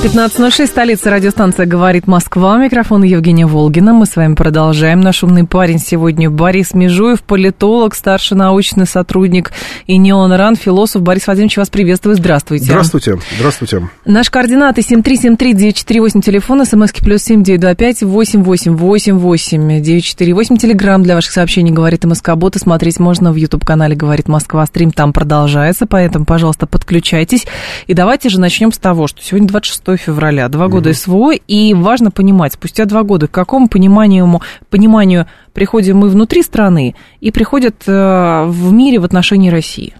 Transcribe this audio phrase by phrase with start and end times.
[0.00, 2.56] 15.06, столица радиостанция «Говорит Москва».
[2.56, 3.92] Микрофон Евгения Волгина.
[3.92, 5.00] Мы с вами продолжаем.
[5.00, 9.52] Наш умный парень сегодня Борис Межуев, политолог, старший научный сотрудник
[9.86, 11.02] и Неон Ран, философ.
[11.02, 12.16] Борис Владимирович, вас приветствую.
[12.16, 12.64] Здравствуйте.
[12.64, 13.18] Здравствуйте.
[13.36, 13.88] Здравствуйте.
[14.04, 20.56] Наши координаты 7373948, телефон, смски плюс 7925 888 948.
[20.56, 22.58] Телеграмм для ваших сообщений «Говорит МСК Бота».
[22.58, 24.66] Смотреть можно в YouTube-канале «Говорит Москва».
[24.66, 27.46] Стрим там продолжается, поэтому, пожалуйста, подключайтесь.
[27.86, 30.96] И давайте же начнем с того, что сегодня 26 февраля, два года угу.
[30.96, 36.94] СВО, и важно понимать, спустя два года, к какому пониманию, пониманию приходим мы внутри страны
[37.20, 39.94] и приходят э, в мире в отношении России?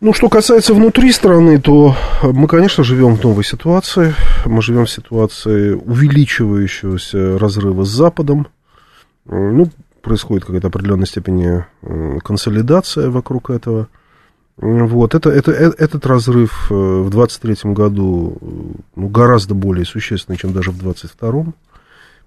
[0.00, 4.14] Ну, что касается внутри страны, то мы, конечно, живем в новой ситуации.
[4.44, 8.46] Мы живем в ситуации увеличивающегося разрыва с Западом.
[9.24, 9.68] Ну,
[10.02, 11.64] происходит какая-то определенной степени
[12.22, 13.88] консолидация вокруг этого.
[14.58, 18.38] Вот, это, это, э, этот разрыв э, в 23 году
[18.94, 21.54] ну, гораздо более существенный, чем даже в 22-м,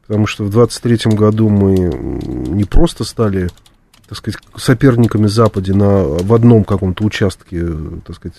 [0.06, 3.50] потому что в 23 году мы не просто стали,
[4.08, 7.66] так сказать, соперниками Западе на, в одном каком-то участке,
[8.06, 8.38] так сказать,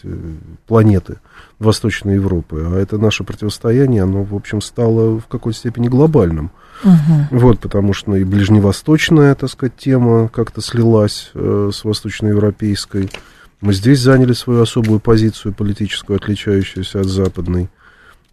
[0.68, 1.16] планеты
[1.58, 6.52] Восточной Европы, а это наше противостояние, оно, в общем, стало в какой-то степени глобальным.
[6.84, 7.38] Угу.
[7.40, 13.10] Вот, потому что и ближневосточная, так сказать, тема как-то слилась э, с восточноевропейской,
[13.60, 17.68] мы здесь заняли свою особую позицию политическую, отличающуюся от западной.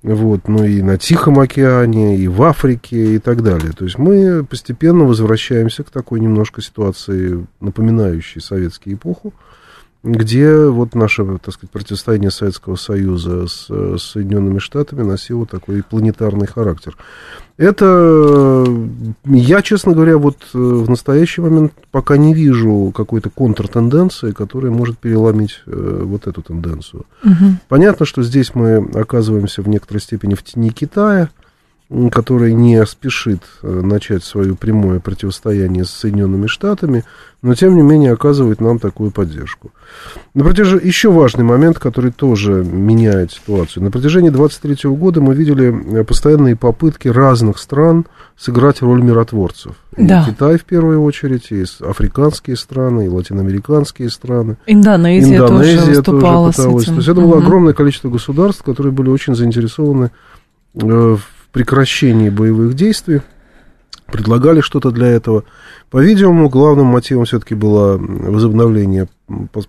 [0.03, 3.71] Вот, ну и на Тихом океане, и в Африке, и так далее.
[3.73, 9.33] То есть мы постепенно возвращаемся к такой немножко ситуации, напоминающей советскую эпоху
[10.03, 16.47] где вот наше, так сказать, противостояние Советского Союза с, с Соединенными Штатами носило такой планетарный
[16.47, 16.96] характер.
[17.58, 18.66] Это,
[19.25, 25.00] я, честно говоря, вот э, в настоящий момент пока не вижу какой-то контртенденции, которая может
[25.00, 27.06] переломить э, вот эту тенденцию.
[27.24, 27.58] Угу.
[27.68, 31.29] Понятно, что здесь мы оказываемся в некоторой степени в тени Китая,
[32.11, 37.05] который не спешит э, начать свое прямое противостояние с Соединенными Штатами,
[37.41, 39.71] но тем не менее оказывает нам такую поддержку.
[40.33, 43.83] На протяжении, еще важный момент, который тоже меняет ситуацию.
[43.83, 48.05] На протяжении 23 года мы видели э, постоянные попытки разных стран
[48.35, 49.75] сыграть роль миротворцев.
[49.95, 50.23] Да.
[50.23, 54.57] И Китай в первую очередь, и африканские страны, и латиноамериканские страны.
[54.65, 56.83] Индонезия, Индонезия тоже выступала тоже пыталась.
[56.83, 56.93] с этим.
[56.93, 57.29] То есть это угу.
[57.29, 60.11] было огромное количество государств, которые были очень заинтересованы
[60.75, 63.22] э, в прекращении боевых действий,
[64.06, 65.44] предлагали что-то для этого.
[65.90, 69.08] По-видимому, главным мотивом все-таки было возобновление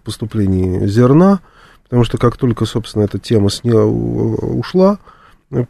[0.05, 1.41] поступления зерна,
[1.85, 3.81] потому что как только, собственно, эта тема сня...
[3.81, 4.99] ушла,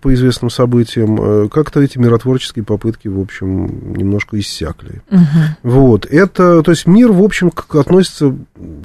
[0.01, 5.03] по известным событиям, э, как-то эти миротворческие попытки, в общем, немножко иссякли.
[5.09, 5.21] Угу.
[5.63, 6.07] Вот.
[6.07, 8.35] Это, то есть мир, в общем, относится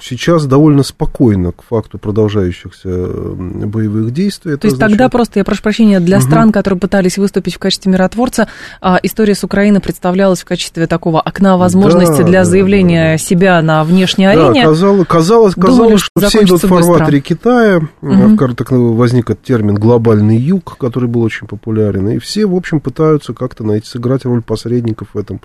[0.01, 4.53] сейчас довольно спокойно к факту продолжающихся боевых действий.
[4.53, 4.91] Это то есть означает...
[4.91, 6.25] тогда просто, я прошу прощения, для угу.
[6.25, 8.47] стран, которые пытались выступить в качестве миротворца,
[8.79, 13.61] а, история с Украиной представлялась в качестве такого окна возможности да, для заявления да, себя
[13.63, 14.61] на внешней арене.
[14.61, 18.53] Да, казалось, казалось, казалось Думали, что, что все идут в фарватере Китая, угу.
[18.53, 22.09] так возник этот термин «глобальный юг», который был очень популярен.
[22.09, 25.39] И все, в общем, пытаются как-то найти, сыграть роль посредников в этом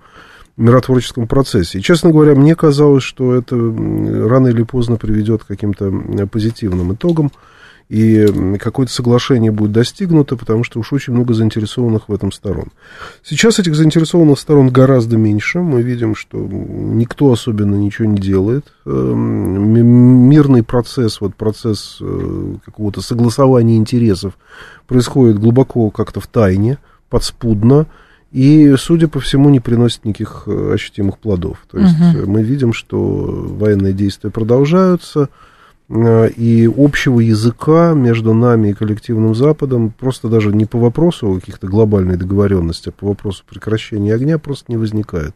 [0.57, 1.79] миротворческом процессе.
[1.79, 7.31] И, честно говоря, мне казалось, что это рано или поздно приведет к каким-то позитивным итогам
[7.89, 12.69] и какое-то соглашение будет достигнуто, потому что уж очень много заинтересованных в этом сторон.
[13.25, 15.61] Сейчас этих заинтересованных сторон гораздо меньше.
[15.61, 18.67] Мы видим, что никто особенно ничего не делает.
[18.85, 24.35] Эм, мирный процесс, вот процесс э, какого-то согласования интересов
[24.87, 26.79] происходит глубоко как-то в тайне,
[27.09, 27.87] подспудно
[28.31, 31.65] и, судя по всему, не приносит никаких э, ощутимых плодов.
[31.71, 32.31] То есть угу.
[32.31, 35.31] мы видим, что военные действия продолжаются,
[35.91, 42.17] и общего языка между нами и коллективным Западом просто даже не по вопросу каких-то глобальной
[42.17, 45.35] договоренности, а по вопросу прекращения огня просто не возникает.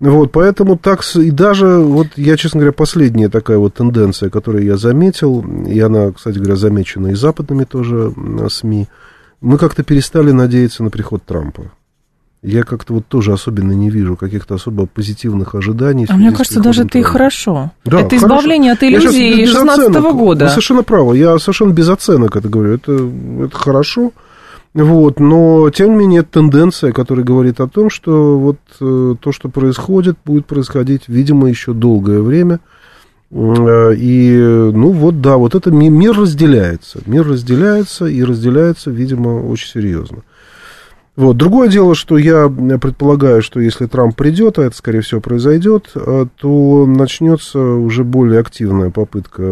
[0.00, 4.78] Вот, поэтому так, и даже, вот я, честно говоря, последняя такая вот тенденция, которую я
[4.78, 8.12] заметил, и она, кстати говоря, замечена и западными тоже
[8.48, 8.88] СМИ,
[9.42, 11.70] мы как-то перестали надеяться на приход Трампа.
[12.42, 16.06] Я как-то вот тоже особенно не вижу каких-то особо позитивных ожиданий.
[16.08, 17.70] А мне кажется, даже это и хорошо.
[17.84, 18.16] Да, это хорошо.
[18.26, 20.16] избавление от без 16 оценок.
[20.16, 20.44] года.
[20.46, 21.18] Вы совершенно правы.
[21.18, 22.74] Я совершенно без оценок это говорю.
[22.74, 22.92] Это,
[23.44, 24.12] это хорошо.
[24.72, 29.32] Вот, но, тем не менее, это тенденция, которая говорит о том, что вот э, то,
[29.32, 32.60] что происходит, будет происходить, видимо, еще долгое время.
[33.32, 34.30] Э, И,
[34.72, 37.00] ну вот, да, вот это ми- мир разделяется.
[37.06, 40.18] Мир разделяется и разделяется, видимо, очень серьезно.
[41.20, 41.36] Вот.
[41.36, 46.24] Другое дело, что я предполагаю, что если Трамп придет, а это, скорее всего, произойдет, э,
[46.34, 49.42] то начнется уже более активная попытка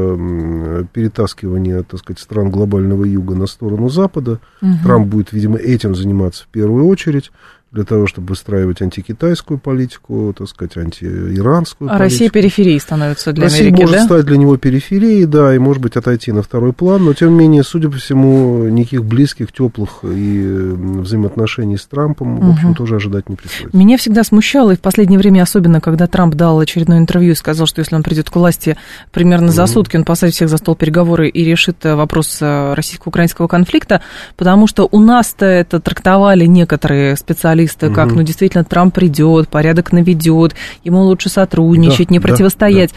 [0.95, 4.41] перетаскивания, так сказать, стран глобального юга на сторону Запада.
[4.83, 7.31] Трамп будет, видимо, этим заниматься в первую очередь,
[7.71, 12.03] для того, чтобы выстраивать антикитайскую политику, так сказать, антииранскую А политику.
[12.03, 14.05] Россия периферией становится для Россия Америки, может да?
[14.05, 17.41] стать для него периферией, да, и может быть отойти на второй план, но тем не
[17.41, 20.73] менее, судя по всему, никаких близких, теплых и
[21.03, 23.77] взаимоотношений с Трампом, в общем, тоже ожидать не приходится.
[23.77, 27.67] Меня всегда смущало, и в последнее время особенно, когда Трамп дал очередное интервью и сказал,
[27.67, 28.79] что если он придет к власти
[29.13, 33.47] примерно за сутки, он посадит всех за стол переговоры и решит э, вопрос э, российско-украинского
[33.47, 34.01] конфликта,
[34.39, 37.58] потому что у нас-то это трактовали некоторые специалисты,
[37.91, 42.91] как, ну, действительно, Трамп придет, порядок наведет, ему лучше сотрудничать, Да, не да, противостоять.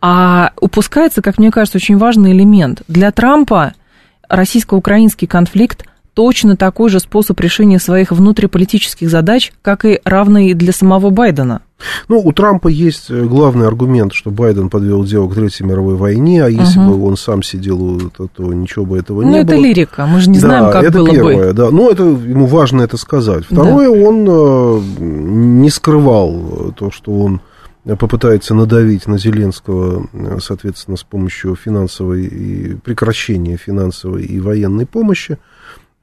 [0.00, 2.82] А упускается, как мне кажется, очень важный элемент.
[2.86, 3.72] Для Трампа
[4.28, 5.84] российско-украинский конфликт
[6.18, 11.60] точно такой же способ решения своих внутриполитических задач, как и равный для самого Байдена.
[12.08, 16.44] Ну, у Трампа есть э, главный аргумент, что Байден подвел дело к Третьей мировой войне,
[16.44, 19.62] а если бы он сам сидел, то, то ничего бы этого Ну, не это было.
[19.62, 21.52] лирика, мы же не знаем, да, как это было первое, бы.
[21.52, 21.70] да.
[21.70, 23.44] Ну, это ему важно это сказать.
[23.44, 27.40] Второе, он э, не скрывал то, что он
[27.96, 35.38] попытается надавить на Зеленского, э, соответственно, с помощью финансовой и прекращения финансовой и военной помощи,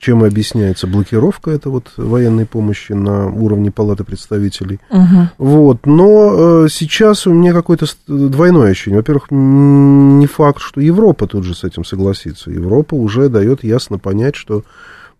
[0.05, 4.79] чем объясняется блокировка этой вот военной помощи на уровне Палаты представителей.
[4.91, 5.29] Мгм.
[5.39, 8.99] Вот, но э, сейчас у меня какое-то двойное ощущение.
[8.99, 12.51] Во-первых, не факт, что Европа тут же с этим согласится.
[12.51, 14.63] Европа уже дает ясно понять, что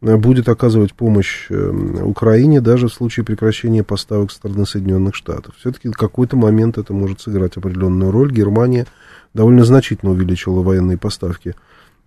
[0.04, 1.72] э, будет оказывать помощь э,
[2.04, 5.56] Украине даже в случае прекращения поставок со стороны Соединенных Штатов.
[5.58, 8.32] Все-таки в какой-то момент это может сыграть определенную роль.
[8.32, 8.86] Германия
[9.34, 11.56] довольно значительно увеличила военные поставки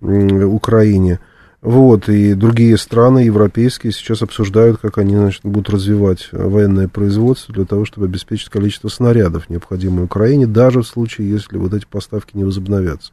[0.01, 1.19] Украине.
[1.61, 7.65] Вот, и другие страны европейские сейчас обсуждают, как они значит, будут развивать военное производство для
[7.65, 12.45] того, чтобы обеспечить количество снарядов, необходимое Украине, даже в случае, если вот эти поставки не
[12.45, 13.11] возобновятся.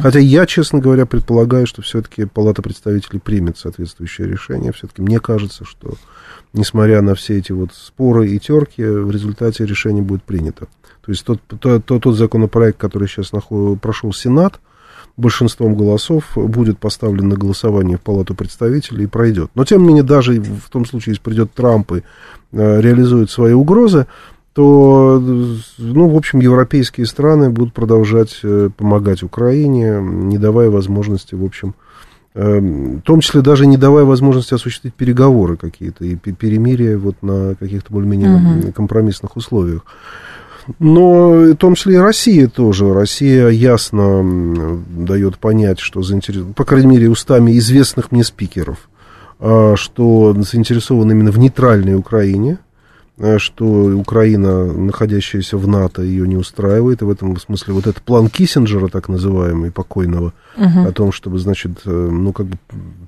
[0.00, 4.72] Хотя я, честно говоря, предполагаю, что все-таки Палата представителей примет соответствующее решение.
[4.72, 5.94] Все-таки мне кажется, что,
[6.52, 10.68] несмотря на все эти вот споры и терки, в результате решение будет принято.
[11.04, 14.60] То есть тот, тот, тот, законопроект, который сейчас нахо- прошел Сенат,
[15.18, 19.50] большинством голосов будет поставлен на голосование в Палату представителей и пройдет.
[19.54, 22.02] Но, тем не менее, даже в том случае, если придет Трамп и
[22.52, 24.06] э, реализует свои угрозы,
[24.58, 25.22] то,
[25.78, 31.74] ну, в общем, европейские страны будут продолжать э, помогать Украине, не давая возможности, в общем,
[32.34, 37.22] э, в том числе даже не давая возможности осуществить переговоры какие-то и пе- перемирие вот
[37.22, 39.82] на каких-то более-менее компромиссных условиях.
[40.78, 42.92] Но в том числе и Россия тоже.
[42.92, 48.88] Россия ясно дает понять, что заинтересована, по крайней мере, устами известных мне спикеров,
[49.38, 52.58] а, что заинтересована именно в нейтральной Украине,
[53.38, 53.64] что
[53.96, 57.02] Украина, находящаяся в НАТО, ее не устраивает.
[57.02, 61.82] И в этом смысле вот этот план Киссинджера, так называемый, покойного, о том, чтобы, значит,
[61.84, 62.58] э, ну, как бы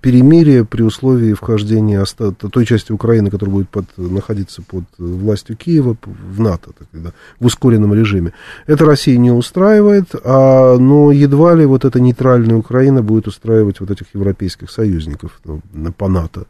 [0.00, 5.97] перемирие при условии вхождения оста- той части Украины, которая будет под, находиться под властью Киева,
[6.05, 8.33] в НАТО, так, да, в ускоренном режиме.
[8.67, 13.90] Это Россия не устраивает, а, но едва ли вот эта нейтральная Украина будет устраивать вот
[13.90, 16.47] этих европейских союзников ну, по НАТО.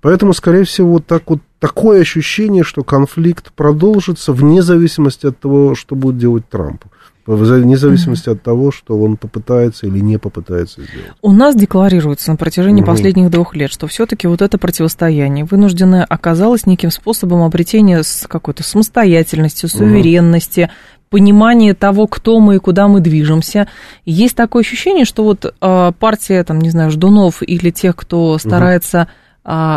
[0.00, 5.94] Поэтому, скорее всего, так вот такое ощущение, что конфликт продолжится вне зависимости от того, что
[5.96, 6.84] будет делать Трамп.
[7.26, 11.12] Вне зависимости от того, что он попытается или не попытается сделать.
[11.20, 12.90] У нас декларируется на протяжении Мгм.
[12.90, 19.66] последних двух лет, что все-таки вот это противостояние вынужденное оказалось неким способом обретения какой-то самостоятельности,
[19.66, 20.70] суверенности,
[21.10, 23.68] понимания того, кто мы и куда мы движемся.
[24.06, 29.02] Есть такое ощущение, что вот э, партия, там, не знаю, ждунов или тех, кто старается
[29.02, 29.08] а,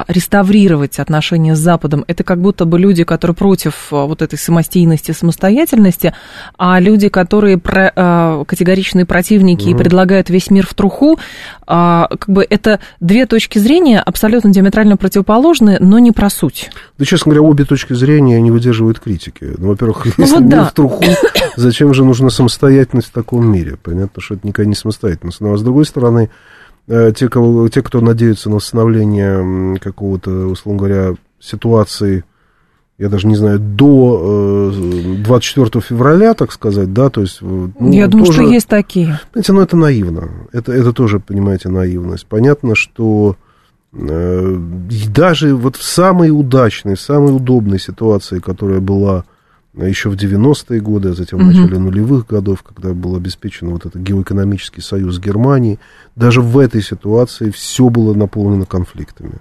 [0.08, 5.12] реставрировать отношения с Западом, это как будто бы люди, которые против а, вот этой самостийности,
[5.12, 6.14] самостоятельности,
[6.58, 11.20] а люди, которые про- а, категоричные противники и предлагают весь мир в труху,
[11.66, 16.70] а, как бы это две точки зрения абсолютно диаметрально противоположные, но не про суть.
[16.98, 19.54] Да, честно говоря, обе точки зрения не выдерживают критики.
[19.58, 20.66] Ну, во-первых, если вот мир да.
[20.66, 21.04] в труху,
[21.56, 23.78] зачем же нужна самостоятельность в таком мире?
[23.82, 25.40] Понятно, что это никогда не самостоятельность.
[25.40, 26.30] Но, а с другой стороны,
[27.16, 32.24] те, кого, те кто надеются на восстановление какого-то, условно говоря, ситуации
[33.02, 37.40] я даже не знаю, до 24 февраля, так сказать, да, то есть...
[37.42, 39.20] Ну, я думаю, тоже, что есть такие.
[39.34, 42.28] Знаете, ну это наивно, это, это тоже, понимаете, наивность.
[42.28, 43.38] Понятно, что
[43.92, 44.56] э,
[45.16, 49.26] даже вот в самой удачной, самой удобной ситуации, которая была
[49.74, 54.02] еще в 90-е годы, а затем в начале нулевых годов, когда был обеспечен вот этот
[54.02, 55.80] геоэкономический союз Германии,
[56.16, 59.40] даже в этой ситуации все было наполнено конфликтами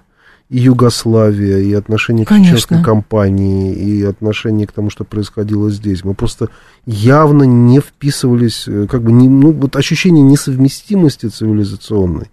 [0.51, 2.55] и Югославия, и отношение Конечно.
[2.55, 6.03] к чеченской компании, и отношение к тому, что происходило здесь.
[6.03, 6.49] Мы просто
[6.85, 12.29] явно не вписывались, э, как бы, не, ну, вот ощущение несовместимости цивилизационной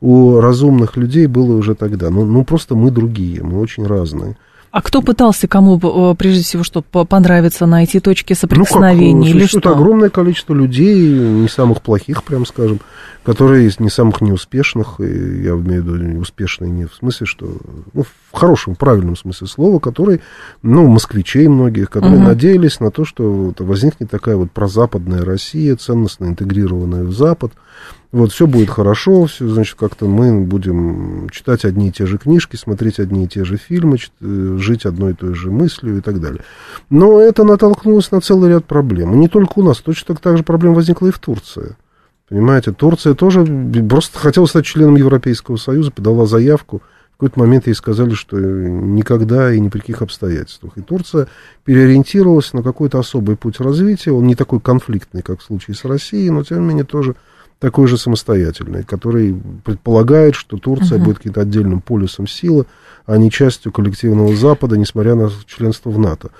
[0.00, 2.10] у разумных людей было уже тогда.
[2.10, 4.36] Ну, ну просто мы другие, мы очень разные.
[4.70, 9.46] А кто пытался кому, э, прежде всего, что понравится, найти точки соприкосновения ну, как, или
[9.46, 9.72] что?
[9.72, 12.78] огромное количество людей, не самых плохих, прям скажем,
[13.24, 17.52] которые из не самых неуспешных, и я имею в виду успешные не в смысле, что,
[17.94, 20.20] ну, в хорошем, правильном смысле слова, которые,
[20.62, 22.28] ну, москвичей многих, которые угу.
[22.28, 27.52] надеялись на то, что возникнет такая вот прозападная Россия, ценностно интегрированная в Запад,
[28.12, 32.56] вот, все будет хорошо, все, значит, как-то мы будем читать одни и те же книжки,
[32.56, 36.20] смотреть одни и те же фильмы, э, жить одной и той же мыслью и так
[36.20, 36.42] далее.
[36.90, 39.14] Но это натолкнулось на целый ряд проблем.
[39.14, 41.76] И не только у нас, точно так же проблем возникла и в Турции.
[42.28, 43.44] Понимаете, Турция тоже
[43.88, 46.82] просто хотела стать членом Европейского Союза, подала заявку.
[47.12, 50.72] В какой-то момент ей сказали, что никогда и ни при каких обстоятельствах.
[50.76, 51.28] И Турция
[51.64, 54.10] переориентировалась на какой-то особый путь развития.
[54.10, 57.14] Он не такой конфликтный, как в случае с Россией, но тем не менее тоже
[57.60, 61.04] такой же самостоятельный, который предполагает, что Турция uh-huh.
[61.04, 62.64] будет каким-то отдельным полюсом силы,
[63.06, 66.30] а не частью коллективного Запада, несмотря на членство в НАТО.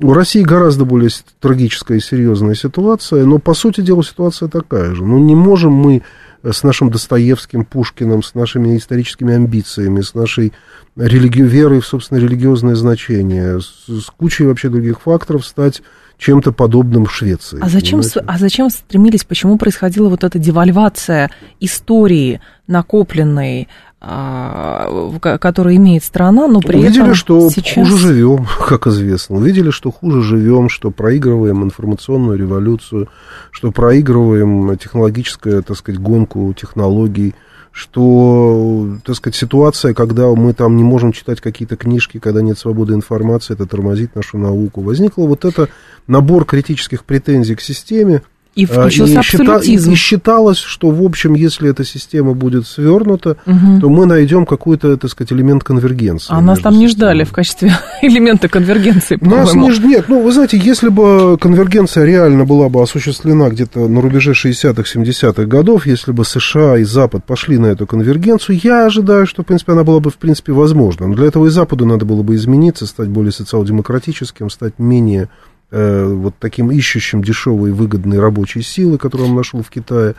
[0.00, 5.04] У России гораздо более трагическая и серьезная ситуация, но, по сути дела, ситуация такая же.
[5.04, 6.02] Ну, не можем мы
[6.44, 10.52] с нашим Достоевским, Пушкиным, с нашими историческими амбициями, с нашей
[10.94, 11.42] религи...
[11.42, 15.82] верой в, собственно, религиозное значение, с, с кучей вообще других факторов стать
[16.18, 17.58] чем-то подобным в Швеции.
[17.62, 23.68] А зачем, а зачем стремились, почему происходила вот эта девальвация истории накопленной,
[24.00, 27.74] а, которую имеет страна, но при Увидели, этом что сейчас...
[27.88, 29.36] хуже живем, как известно.
[29.36, 33.08] Увидели, что хуже живем, что проигрываем информационную революцию,
[33.52, 37.34] что проигрываем технологическую, так сказать, гонку технологий,
[37.72, 42.94] что, так сказать, ситуация, когда мы там не можем читать какие-то книжки, когда нет свободы
[42.94, 44.80] информации, это тормозит нашу науку.
[44.80, 45.68] Возникла вот это
[46.06, 48.22] набор критических претензий к системе,
[48.58, 53.36] и включился и, счита, и, и считалось, что, в общем, если эта система будет свернута,
[53.46, 53.80] угу.
[53.80, 56.26] то мы найдем какой-то, так сказать, элемент конвергенции.
[56.34, 57.72] А нас там не ждали в качестве
[58.02, 59.68] элемента конвергенции, Нас не.
[59.78, 64.82] Нет, ну, вы знаете, если бы конвергенция реально была бы осуществлена где-то на рубеже 60-х,
[64.82, 69.46] 70-х годов, если бы США и Запад пошли на эту конвергенцию, я ожидаю, что, в
[69.46, 71.06] принципе, она была бы, в принципе, возможна.
[71.06, 75.28] Но для этого и Западу надо было бы измениться, стать более социал-демократическим, стать менее
[75.70, 80.14] Э, вот таким ищущим дешевые выгодные рабочие силы, которые он нашел в Китае.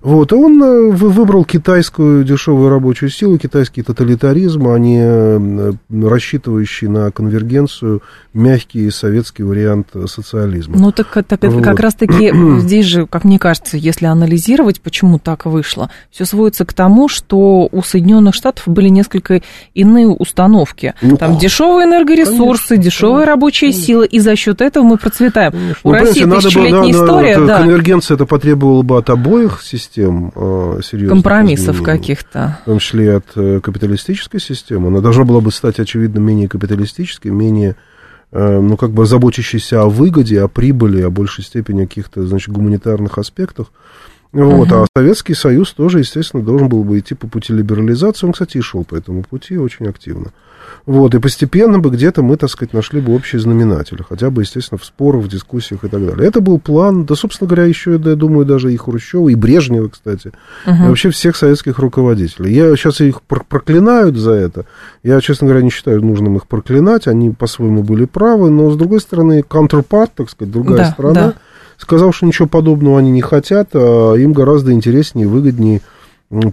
[0.00, 6.88] Вот, и он э, выбрал китайскую дешевую рабочую силу, китайский тоталитаризм, а не э, рассчитывающий
[6.88, 8.00] на конвергенцию
[8.32, 10.78] мягкий советский вариант социализма.
[10.78, 11.62] Ну, так, так вот.
[11.62, 16.72] как раз-таки здесь же, как мне кажется, если анализировать, почему так вышло, все сводится к
[16.72, 19.42] тому, что у Соединенных Штатов были несколько
[19.74, 20.94] иные установки.
[21.02, 23.84] Ну, Там дешевые энергоресурсы, конечно, дешевая конечно, рабочая конечно.
[23.84, 25.52] сила, и за счет этого мы процветаем.
[25.52, 25.80] Конечно.
[25.82, 27.58] У ну, России тысячелетняя история, да.
[27.58, 32.58] Конвергенция это потребовала бы от обоих систем э, серьезных Компромиссов каких-то.
[32.62, 34.88] В том числе от э, капиталистической системы.
[34.88, 37.76] Она должна была бы стать, очевидно, менее капиталистической, менее
[38.32, 43.18] э, ну, как бы заботящейся о выгоде, о прибыли, о большей степени каких-то, значит, гуманитарных
[43.18, 43.68] аспектах.
[44.34, 44.82] Вот, uh-huh.
[44.82, 48.26] А Советский Союз тоже, естественно, должен был бы идти по пути либерализации.
[48.26, 50.32] Он, кстати, и шел по этому пути очень активно.
[50.86, 54.78] Вот, и постепенно бы где-то мы, так сказать, нашли бы общий знаменатель, хотя бы, естественно,
[54.78, 56.26] в спорах, в дискуссиях и так далее.
[56.26, 60.32] Это был план, да, собственно говоря, еще, я думаю, даже и Хрущева, и Брежнева, кстати,
[60.66, 60.84] uh-huh.
[60.84, 62.52] и вообще всех советских руководителей.
[62.52, 64.66] Я сейчас их проклинают за это.
[65.02, 69.00] Я, честно говоря, не считаю нужным их проклинать, они по-своему были правы, но, с другой
[69.00, 71.34] стороны, counterpart, так сказать, другая да, сторона, да.
[71.78, 75.80] Сказал, что ничего подобного они не хотят, а им гораздо интереснее и выгоднее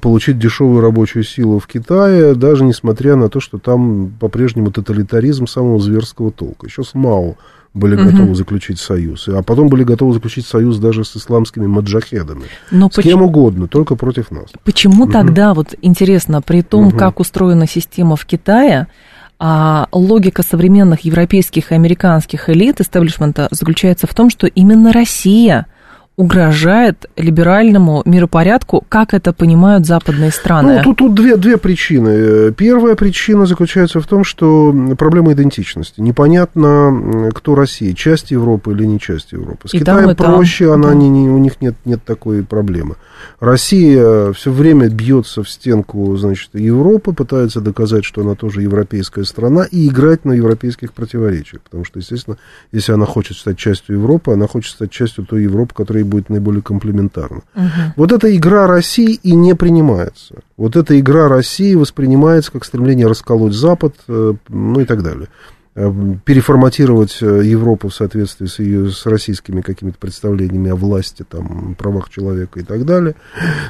[0.02, 5.80] получить дешевую рабочую силу в Китае, даже несмотря на то, что там по-прежнему тоталитаризм самого
[5.80, 6.68] зверского толка.
[6.68, 7.36] Еще с Мао
[7.74, 8.12] были угу.
[8.12, 12.44] готовы заключить союз, а потом были готовы заключить союз даже с исламскими маджахедами.
[12.70, 13.14] Но с почему...
[13.14, 14.48] кем угодно, только против нас.
[14.66, 15.12] Почему угу.
[15.14, 16.98] тогда, вот интересно, при том, угу.
[16.98, 18.88] как устроена система в Китае,
[19.44, 25.66] а логика современных европейских и американских элит, истеблишмента, заключается в том, что именно Россия
[26.18, 30.78] угрожает либеральному миропорядку, как это понимают западные страны?
[30.78, 32.52] Ну, тут, тут две, две причины.
[32.52, 36.00] Первая причина заключается в том, что проблема идентичности.
[36.02, 39.68] Непонятно, кто Россия, часть Европы или не часть Европы.
[39.68, 40.34] С И Китаем там, и там.
[40.36, 40.96] проще, она Да.
[40.96, 42.96] не, не- у них нет, нет такой проблемы.
[43.40, 49.64] Россия все время бьется в стенку, значит, Европы, пытается доказать, что она тоже европейская страна,
[49.64, 51.62] и играть на европейских противоречиях.
[51.62, 52.38] Потому что, естественно,
[52.72, 56.30] если она хочет стать частью Европы, она хочет стать частью той Европы, которая ей будет
[56.30, 57.42] наиболее комплементарна.
[57.96, 60.36] Вот эта игра России и не принимается.
[60.58, 65.28] Вот эта игра России воспринимается как стремление расколоть Запад, э, ну и так далее.
[65.74, 65.90] Э,
[66.26, 72.10] Переформатировать э, Европу в соответствии с ее с российскими какими-то представлениями о власти, там, правах
[72.10, 73.16] человека и так далее.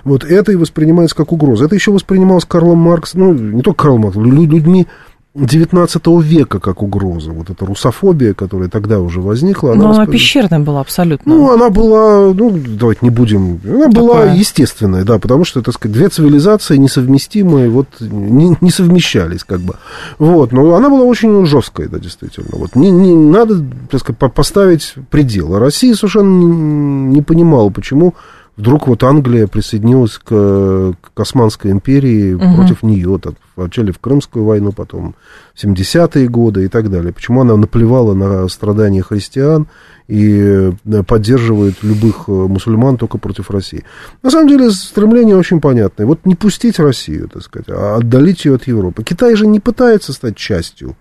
[0.03, 1.65] Вот это и воспринимается как угроза.
[1.65, 4.87] Это еще воспринималось Карлом Марксом, ну, не только Карлом Марксом, лю- людьми
[5.33, 7.31] 19 века как угроза.
[7.31, 11.33] Вот эта русофобия, которая тогда уже возникла, Но она воспри- пещерная была абсолютно.
[11.33, 14.35] ну, она была, ну, давайте не будем, она была Такая.
[14.35, 19.75] естественная, да, потому что, так сказать, две цивилизации несовместимые, вот, не, не совмещались, как бы.
[20.19, 22.49] Вот, но она была очень жесткая, да, действительно.
[22.51, 25.55] Вот, не, не надо, так сказать, по- поставить предел.
[25.55, 28.15] А Россия совершенно не, не понимала, почему
[28.57, 34.71] вдруг вот Англия присоединилась к, к Османской империи против нее, так, вначале в Крымскую войну,
[34.71, 35.15] потом
[35.53, 37.13] в 70-е годы и так далее.
[37.13, 39.67] Почему она наплевала на страдания христиан
[40.07, 43.83] и э, поддерживает любых э, мусульман только против России.
[44.23, 46.05] На самом деле стремление очень понятное.
[46.05, 49.03] Вот не пустить Россию, так сказать, а отдалить ее от Европы.
[49.03, 50.97] Китай же не пытается стать частью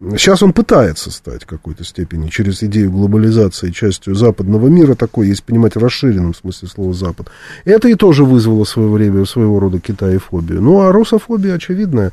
[0.00, 5.42] Сейчас он пытается стать в какой-то степени через идею глобализации частью западного мира, такой, если
[5.42, 7.28] понимать, в расширенном смысле слова Запад.
[7.66, 10.62] Это и тоже вызвало в свое время своего рода китаефобию.
[10.62, 12.12] Ну, а русофобия очевидная.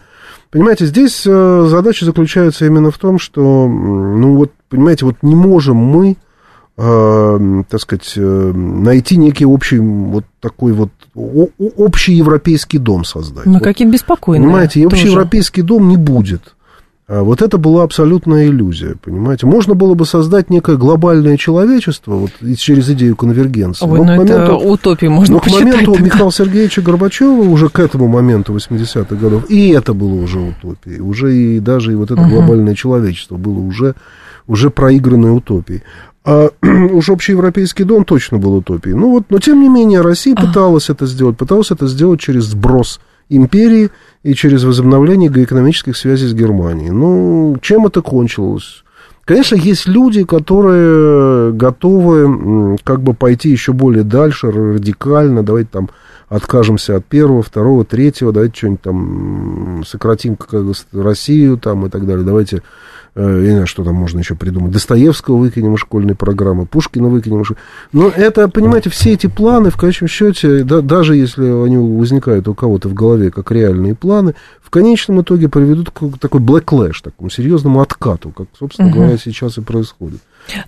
[0.52, 5.78] Понимаете, здесь э, задача заключается именно в том, что, ну вот, понимаете, вот не можем
[5.78, 6.18] мы,
[6.78, 13.46] э, так сказать, э, найти некий общий вот такой вот общий европейский дом создать.
[13.46, 14.46] Мы Вот какие-то беспокойные.
[14.46, 14.96] Понимаете, и тоже.
[14.98, 16.54] общеевропейский дом не будет.
[17.10, 19.46] А Вот это была абсолютная иллюзия, понимаете.
[19.46, 23.86] Можно было бы создать некое глобальное человечество вот, через идею конвергенции.
[23.86, 26.06] Ой, Но ну к это моменту- утопии можно но к моменту тогда.
[26.06, 31.00] Михаила Сергеевича Горбачева, уже к этому моменту 80-х годов, и это было уже утопией.
[31.00, 33.96] Уже и даже и вот это глобальное человечество было уже,
[34.46, 35.84] уже проигранной утопией.
[36.26, 36.50] А
[36.92, 38.98] уж общеевропейский дом точно был утопией.
[38.98, 43.00] Ну вот, но тем не менее Россия пыталась это сделать, пыталась это сделать через сброс
[43.30, 43.90] империи
[44.24, 46.92] и через возобновление экономических связей с Германией.
[46.92, 48.84] Ну, чем это кончилось?
[49.26, 55.90] Конечно, есть люди, которые готовы как бы пойти еще более дальше, радикально, давайте там
[56.30, 60.64] откажемся от первого, второго, третьего, давайте что-нибудь там сократим как
[60.94, 62.64] Россию там и так далее, давайте,
[63.18, 67.10] э, я не знаю, что там можно еще придумать, Достоевского выкинем из школьной программы, Пушкина
[67.10, 67.48] выкинем из
[67.92, 72.54] Но это, понимаете, все эти планы, в конечном счете, да- даже если они возникают у
[72.54, 77.82] кого-то в голове как реальные планы, в конечном итоге приведут к такой blacklash, такому серьезному
[77.82, 78.98] откату, как, собственно Мгм.
[78.98, 80.20] говоря, сейчас и происходит.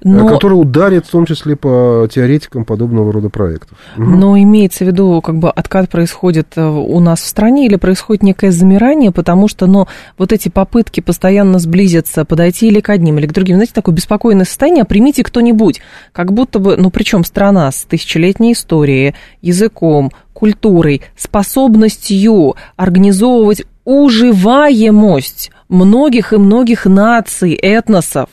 [0.03, 3.77] Но- Э, Который ударит в том числе по теоретикам подобного рода проектов.
[3.97, 8.23] Но имеется в виду, как бы откат происходит э, у нас в стране или происходит
[8.23, 9.87] некое замирание, потому что, ну,
[10.17, 14.45] вот эти попытки постоянно сблизиться, подойти или к одним, или к другим, знаете, такое беспокойное
[14.45, 21.01] состояние, а примите кто-нибудь, как будто бы, ну, причем страна с тысячелетней историей, языком, культурой,
[21.17, 28.29] способностью организовывать уживаемость многих и многих наций, этносов,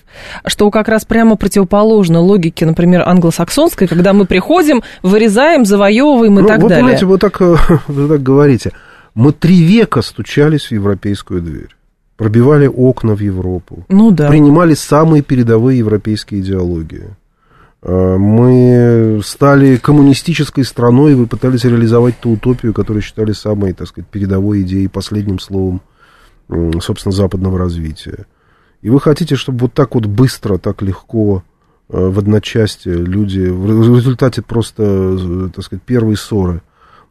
[0.46, 6.48] что как раз прямо противоположно логике, например, англосаксонской, когда мы приходим, вырезаем, завоевываем и Ну,
[6.48, 6.82] так вот, далее.
[6.84, 7.56] понимаете, вы так, э,
[7.88, 8.72] вы так говорите.
[9.14, 11.68] Мы три века стучались в европейскую дверь.
[12.16, 13.84] Пробивали окна в Европу.
[13.88, 14.28] Ну да.
[14.28, 17.04] Принимали самые передовые европейские идеологии.
[17.82, 23.88] Э, Мы стали коммунистической страной, и вы пытались реализовать ту утопию, которую считали самой, так
[23.88, 25.82] сказать, передовой идеей, последним словом,
[26.80, 28.26] собственно, западного развития.
[28.82, 31.42] И вы хотите, чтобы вот так вот быстро, так легко
[31.88, 36.62] э, в одночасье люди, в результате просто, э, так сказать, первой ссоры,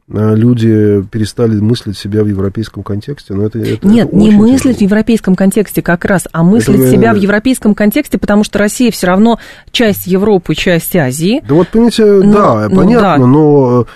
[0.08, 4.76] э, люди перестали мыслить себя в европейском контексте, но это, это Нет, это не мыслить
[4.76, 4.90] в тяжело.
[4.90, 9.08] европейском контексте как раз, а мыслить Это, себя в европейском контексте, потому что Россия все
[9.08, 9.40] равно
[9.72, 11.44] часть Европы, часть Азии.
[11.46, 13.18] Да вот, понимаете, Ну, да, ну понятно, да.
[13.18, 13.88] но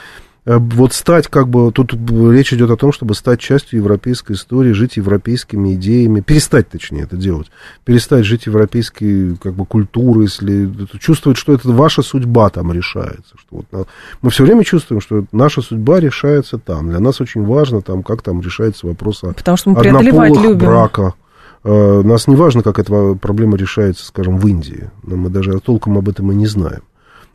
[0.57, 4.97] вот стать как бы, тут речь идет о том, чтобы стать частью европейской истории, жить
[4.97, 7.51] европейскими идеями, перестать, точнее, это делать,
[7.85, 13.63] перестать жить европейской как бы культурой, если чувствовать, что это ваша судьба там решается, что
[13.71, 13.88] вот
[14.21, 18.21] мы все время чувствуем, что наша судьба решается там, для нас очень важно там, как
[18.21, 20.67] там решается вопрос о Потому что мы преодолевать однополых любим.
[20.67, 21.13] брака.
[21.63, 24.89] Э, Нас не важно, как эта проблема решается, скажем, в Индии.
[25.03, 26.81] Но мы даже толком об этом и не знаем.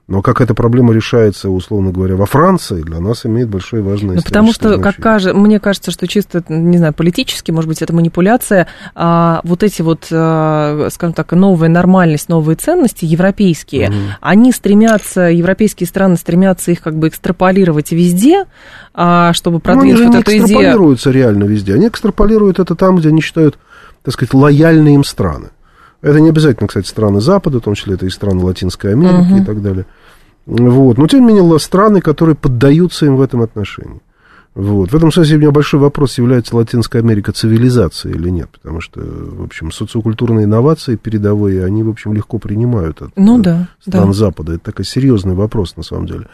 [0.06, 4.22] Но как эта проблема решается, условно говоря, во Франции, для нас имеет большое важное Ну,
[4.22, 8.66] потому что, как каже, мне кажется, что чисто, не знаю, политически, может быть, это манипуляция,
[8.94, 13.96] а вот эти вот, а, скажем так, новая нормальность, новые ценности европейские, Мгм.
[14.20, 18.44] они стремятся, европейские страны стремятся их как бы экстраполировать везде,
[18.92, 20.44] а, чтобы Ну, они продвинуть же вот эту идею.
[20.44, 21.74] экстраполируются реально везде.
[21.74, 23.58] Они экстраполируют это там, где они считают,
[24.02, 25.48] так сказать, лояльные им страны.
[26.04, 29.42] Это не обязательно, кстати, страны Запада, в том числе это и страны Латинской Америки Мгм.
[29.42, 29.86] и так далее.
[30.44, 30.98] Вот.
[30.98, 34.02] Но, тем не менее, страны, которые поддаются им в этом отношении.
[34.54, 34.92] Вот.
[34.92, 39.00] В этом смысле у меня большой вопрос, является Латинская Америка цивилизацией или нет, потому что,
[39.00, 44.08] в общем, социокультурные инновации передовые, они, в общем, легко принимают от Ну э, да, стран
[44.08, 44.12] да.
[44.12, 44.52] Запада.
[44.52, 46.26] Это такой серьезный вопрос, на самом деле.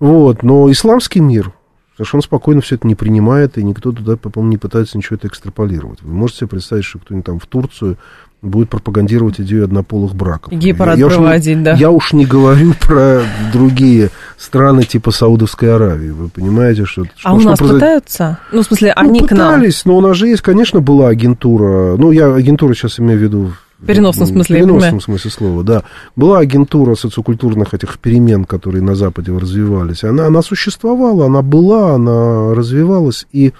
[0.00, 0.42] Вот.
[0.42, 1.52] Но исламский мир
[1.98, 6.00] совершенно спокойно все это не принимает, и никто туда, по-моему, не пытается ничего это экстраполировать.
[6.02, 7.98] Вы можете себе представить, что кто-нибудь там в Турцию
[8.40, 10.52] будет пропагандировать идею однополых браков.
[10.52, 11.74] Гей-парад не- проводить, да.
[11.74, 13.22] Я уж не говорю про
[13.52, 16.10] другие страны типа Саудовской Аравии.
[16.10, 17.02] Вы понимаете, что...
[17.02, 17.80] А что- у нас произойдет?
[17.80, 18.38] пытаются?
[18.52, 19.54] Ну, в смысле, Ну, они к нам.
[19.54, 21.96] пытались, но у нас же есть, конечно, была агентура.
[21.96, 23.52] Ну, я агентура сейчас имею в виду...
[23.80, 25.82] В переносном смысле, В переносном смысле слова, да.
[26.16, 30.02] Была агентура социокультурных этих перемен, которые на Западе развивались.
[30.02, 33.52] Она, она существовала, она была, она развивалась, и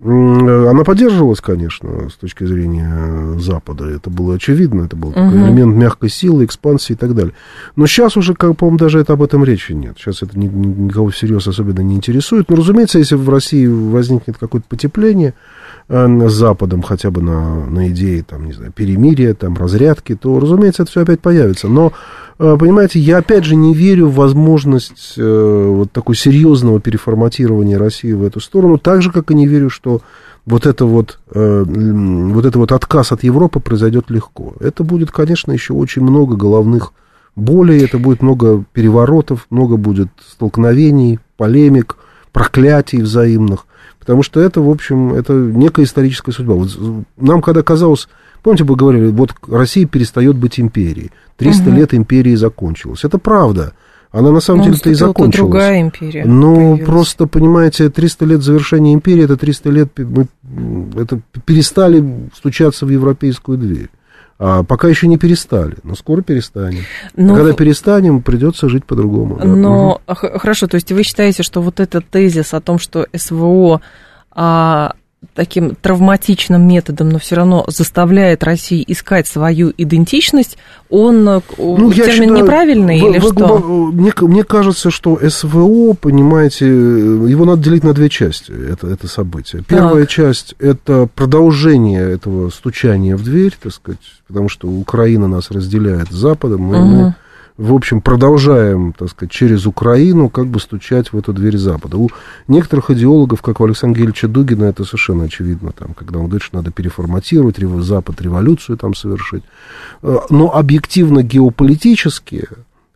[0.00, 3.84] она поддерживалась, конечно, с точки зрения Запада.
[3.86, 5.46] Это было очевидно, это был такой Мгм.
[5.46, 7.32] элемент мягкой силы, экспансии и так далее.
[7.74, 9.96] Но сейчас уже, как, по-моему, даже это об этом речи нет.
[9.98, 12.48] Сейчас это ни- ни- никого всерьез особенно не интересует.
[12.48, 15.34] Но, разумеется, если в России возникнет какое-то потепление э,
[15.88, 20.82] с Западом, хотя бы на, на идее, там, не знаю, перемирия, там, разрядки, то, разумеется,
[20.82, 21.68] это все опять появится.
[21.68, 21.92] Но,
[22.38, 28.12] э, понимаете, я опять же не верю в возможность э, вот такой серьезного переформатирования России
[28.12, 30.02] в эту сторону, так же, как и не верю, что
[30.44, 34.54] вот это вот, э, вот это вот отказ от Европы произойдет легко.
[34.60, 36.92] Это будет, конечно, еще очень много головных
[37.34, 41.96] болей, это будет много переворотов, много будет столкновений, полемик,
[42.32, 43.64] проклятий взаимных.
[44.08, 46.54] Потому что это, в общем, это некая историческая судьба.
[46.54, 46.70] Вот
[47.18, 48.08] нам, когда казалось,
[48.42, 51.10] помните, вы говорили, вот Россия перестает быть империей.
[51.36, 51.76] 300 Мгм.
[51.76, 53.04] лет империи закончилась.
[53.04, 53.74] Это правда.
[54.10, 55.36] Она на самом Ну, деле-то и закончилась.
[55.36, 56.24] другая империя.
[56.24, 56.80] Но появилась.
[56.80, 60.26] Ну, просто, понимаете, 300 лет завершения империи, это 300 лет мы
[60.96, 62.02] это перестали
[62.34, 63.90] стучаться в европейскую дверь.
[64.40, 66.84] А пока еще не перестали, но скоро перестанем.
[67.16, 69.36] Но- А когда перестанем, придется жить по-другому.
[69.38, 69.44] да.
[69.44, 73.80] Но х- хорошо, то есть вы считаете, что вот этот тезис о том, что СВО
[74.30, 74.92] а,
[75.38, 80.58] таким травматичным методом, но все равно заставляет Россию искать свою идентичность,
[80.90, 83.46] он э, Ну, термин считаю, неправильный вы- или вы что?
[83.46, 89.06] глубоко- Мне, мне кажется, что СВО, понимаете, его надо делить на две части, это, это
[89.06, 89.62] событие.
[89.62, 90.10] Первая Так.
[90.10, 96.16] часть– это продолжение этого стучания в дверь, так сказать, потому что Украина нас разделяет с
[96.16, 97.14] Западом, мы, мы, Мгм.
[97.58, 101.96] В общем, продолжаем, так сказать, через Украину как бы стучать в эту дверь Запада.
[101.98, 102.08] У
[102.46, 106.56] некоторых идеологов, как у Александра Гельевича Дугина, это совершенно очевидно, там, когда он говорит, что
[106.56, 109.42] надо переформатировать Запад, революцию там совершить.
[110.02, 112.46] Э, Но объективно геополитически,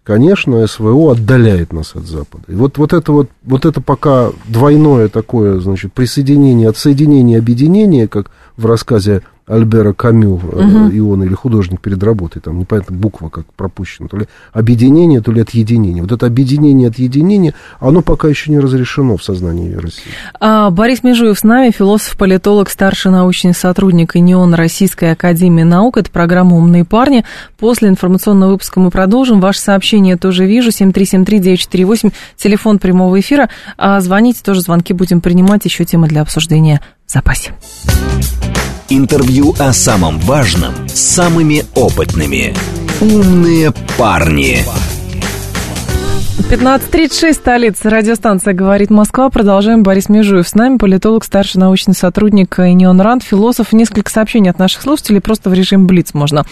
[0.05, 2.44] конечно, СВО отдаляет нас от Запада.
[2.46, 8.31] И вот, вот, это вот, вот это пока двойное такое, значит, присоединение, отсоединение, объединение, как
[8.56, 10.90] в рассказе Альбера Камю, Мгм.
[10.90, 15.32] и он или художник перед работой, там непонятно буква как пропущена, то ли объединение, то
[15.32, 16.00] ли отъединение.
[16.00, 20.12] Вот это объединение, отъединение, оно пока еще не разрешено в сознании России.
[20.38, 25.96] А, Борис Межуев с нами, философ-политолог, старший научный сотрудник ИНИОН Российской Академии Наук.
[25.98, 27.24] Это программа «Умные парни».
[27.58, 29.40] После информационного выпуска мы продолжим.
[29.40, 30.70] Ваше сообщение тоже вижу.
[30.70, 33.48] 7373948, телефон прямого эфира.
[33.76, 35.64] А, звоните, тоже звонки будем принимать.
[35.64, 36.80] Еще темы для обсуждения
[37.12, 37.55] запасе.
[38.88, 42.55] Интервью о самом важном с самыми опытными.
[43.01, 44.64] «Умные парни».
[46.50, 49.31] 15.36, столица, радиостанция «Говорит Москва».
[49.31, 49.83] Продолжаем.
[49.83, 53.72] Борис Межуев с нами, политолог, старший научный сотрудник ИНИОН РАНД, философ.
[53.72, 56.44] Несколько сообщений от наших слушателей, просто в режим Блиц можно.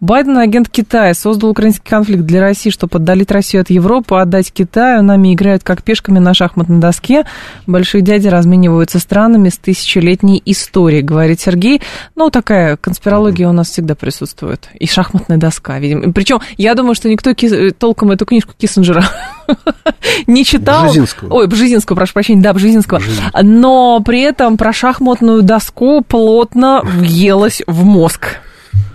[0.00, 5.02] Байден, агент Китая, создал украинский конфликт для России, чтобы отдалить Россию от Европы, отдать Китаю.
[5.02, 7.24] Нами играют как пешками на шахматной доске.
[7.66, 11.80] Большие дяди размениваются странами с тысячелетней историей, говорит Сергей.
[12.14, 14.68] Ну, такая конспирология у нас всегда присутствует.
[14.78, 16.12] И шахматная доска, видимо.
[16.12, 17.32] Причем, я думаю, что никто
[17.78, 19.04] толком эту книжку Киссинджера
[20.26, 20.86] не читал.
[20.86, 21.34] Бжезинского.
[21.34, 23.00] Ой, Бжезинского, прошу прощения, да, Бжезинского.
[23.42, 28.38] Но при этом про шахматную доску плотно въелась в мозг.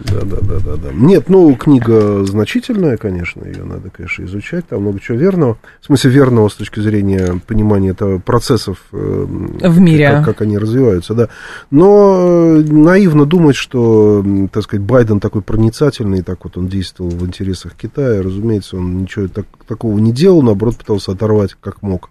[0.05, 0.89] Да, да, да, да, да.
[0.93, 5.57] Нет, ну, книга значительная, конечно, ее надо, конечно, изучать, там много чего верного.
[5.79, 10.09] В смысле, верного с точки зрения понимания этого процессов э, В мире.
[10.09, 11.29] Как, как они развиваются, да.
[11.69, 17.25] Но э, наивно думать, что, так сказать, Байден такой проницательный, так вот он действовал в
[17.25, 18.21] интересах Китая.
[18.21, 22.09] Разумеется, он ничего так- такого не делал, наоборот, пытался оторвать как мог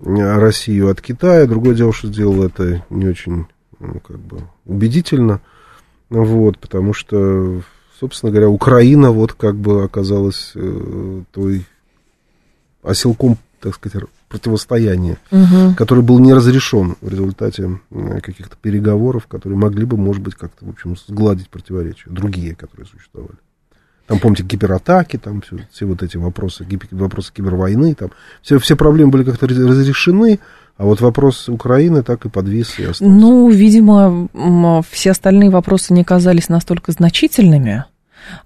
[0.00, 1.46] э, Россию от Китая.
[1.46, 3.46] Другое дело, что сделал это не очень,
[3.80, 5.40] ну, как бы, убедительно.
[6.10, 7.60] Вот, потому что,
[8.00, 11.66] собственно говоря, Украина вот как бы оказалась э, той
[12.82, 15.18] оселком, так сказать, противостояния,
[15.76, 20.64] который был не разрешен в результате э, каких-то переговоров, которые могли бы, может быть, как-то,
[20.64, 23.36] в общем, сгладить противоречия, другие, которые существовали.
[24.06, 28.10] Там, помните, кибератаки, там все, все вот эти вопросы, гип- вопросы кибервойны, там
[28.42, 30.40] все, все проблемы были как-то раз- разрешены,
[30.78, 33.04] а вот вопрос Украины так и подвис и остался.
[33.04, 34.28] Ну, видимо,
[34.88, 37.84] все остальные вопросы не казались настолько значительными.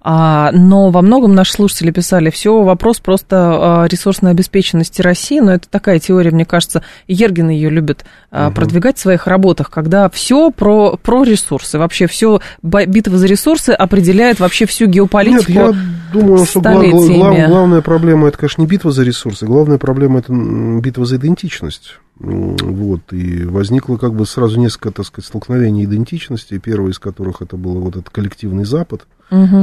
[0.00, 5.52] А, но во многом наши слушатели писали, все, вопрос просто а, ресурсной обеспеченности России, но
[5.52, 10.50] это такая теория, мне кажется, Ергин ее любит а, продвигать в своих работах, когда все
[10.50, 15.52] про, про ресурсы, вообще все битва за ресурсы определяет вообще всю геополитику.
[15.52, 15.74] Нет, я
[16.12, 17.36] думаю, что гла- гла- столетиями.
[17.36, 21.98] глав- главная проблема это, конечно, не битва за ресурсы, главная проблема это битва за идентичность.
[22.18, 27.56] Вот, и возникло как бы сразу несколько, так сказать, столкновений идентичности, первое из которых это
[27.56, 29.06] был вот этот коллективный Запад,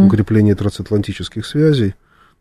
[0.05, 1.95] укрепление трансатлантических связей,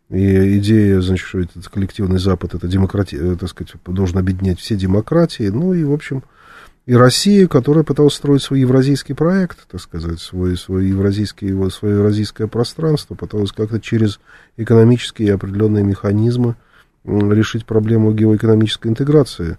[0.09, 3.15] и идея, значит, что этот коллективный Запад, это демократи...
[3.15, 6.23] э, так сказать, должен объединять все демократии, ну и, в общем,
[6.87, 11.97] и Россия, которая пыталась строить свой евразийский проект, так сказать, свой, свой евразийский, его- свое
[11.97, 14.19] евразийское пространство, пыталась как-то через
[14.57, 16.55] экономические определенные механизмы
[17.05, 19.57] решить проблему геоэкономической интеграции.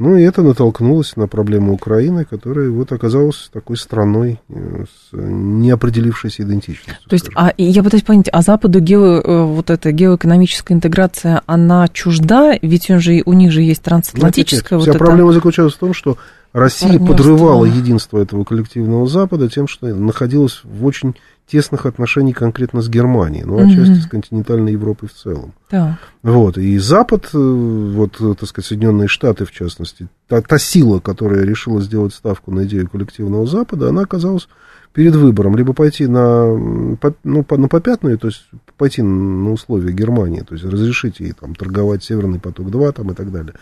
[0.00, 6.42] Ну, и это натолкнулось на проблему Украины, которая вот оказалась такой страной э, с неопределившейся
[6.42, 7.06] идентичностью.
[7.06, 7.52] То есть, скажем.
[7.58, 12.54] а, я пытаюсь понять, а Западу гео, э, вот эта геоэкономическая интеграция, она чужда?
[12.62, 13.82] Ведь он же, у них же есть Нет, нет, нет.
[13.82, 15.04] трансатлантическая вот Вся эта...
[15.04, 16.16] проблема заключалась в том, что
[16.54, 21.14] Россия подрывала единство этого коллективного Запада тем, что находилась в очень
[21.50, 24.00] тесных отношениях конкретно с Германией, ну, отчасти Мгм.
[24.02, 25.52] с континентальной Европой в целом.
[25.70, 25.98] Да.
[26.22, 31.00] Вот, и Запад, э, вот, э, так сказать, Соединенные Штаты, в частности, та, та сила,
[31.00, 34.48] которая решила сделать ставку на идею коллективного Запада, она оказалась
[34.92, 38.44] перед выбором, либо пойти на, по- ну, по- на попятную, то есть
[38.76, 43.30] пойти на условия Германии, то есть разрешить ей там торговать Северный поток-2 там, и так
[43.30, 43.54] далее,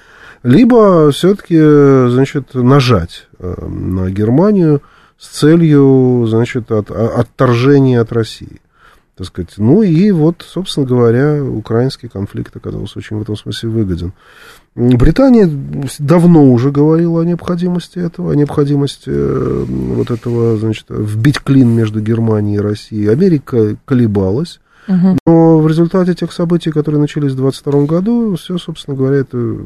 [0.43, 1.59] либо все-таки,
[2.11, 4.81] значит, нажать э, на Германию
[5.19, 8.61] с целью, значит, от, о- отторжения от России
[9.17, 9.55] так сказать.
[9.57, 14.13] Ну и вот, собственно говоря, украинский конфликт оказался очень в этом смысле выгоден.
[14.77, 15.51] Британия
[15.99, 22.01] давно уже говорила о необходимости этого, о необходимости э, вот этого, значит, вбить клин между
[22.01, 23.09] Германией и Россией.
[23.09, 25.19] Америка колебалась, Мгм.
[25.27, 29.57] но в результате тех событий, которые начались в 22 году, все, собственно говоря, это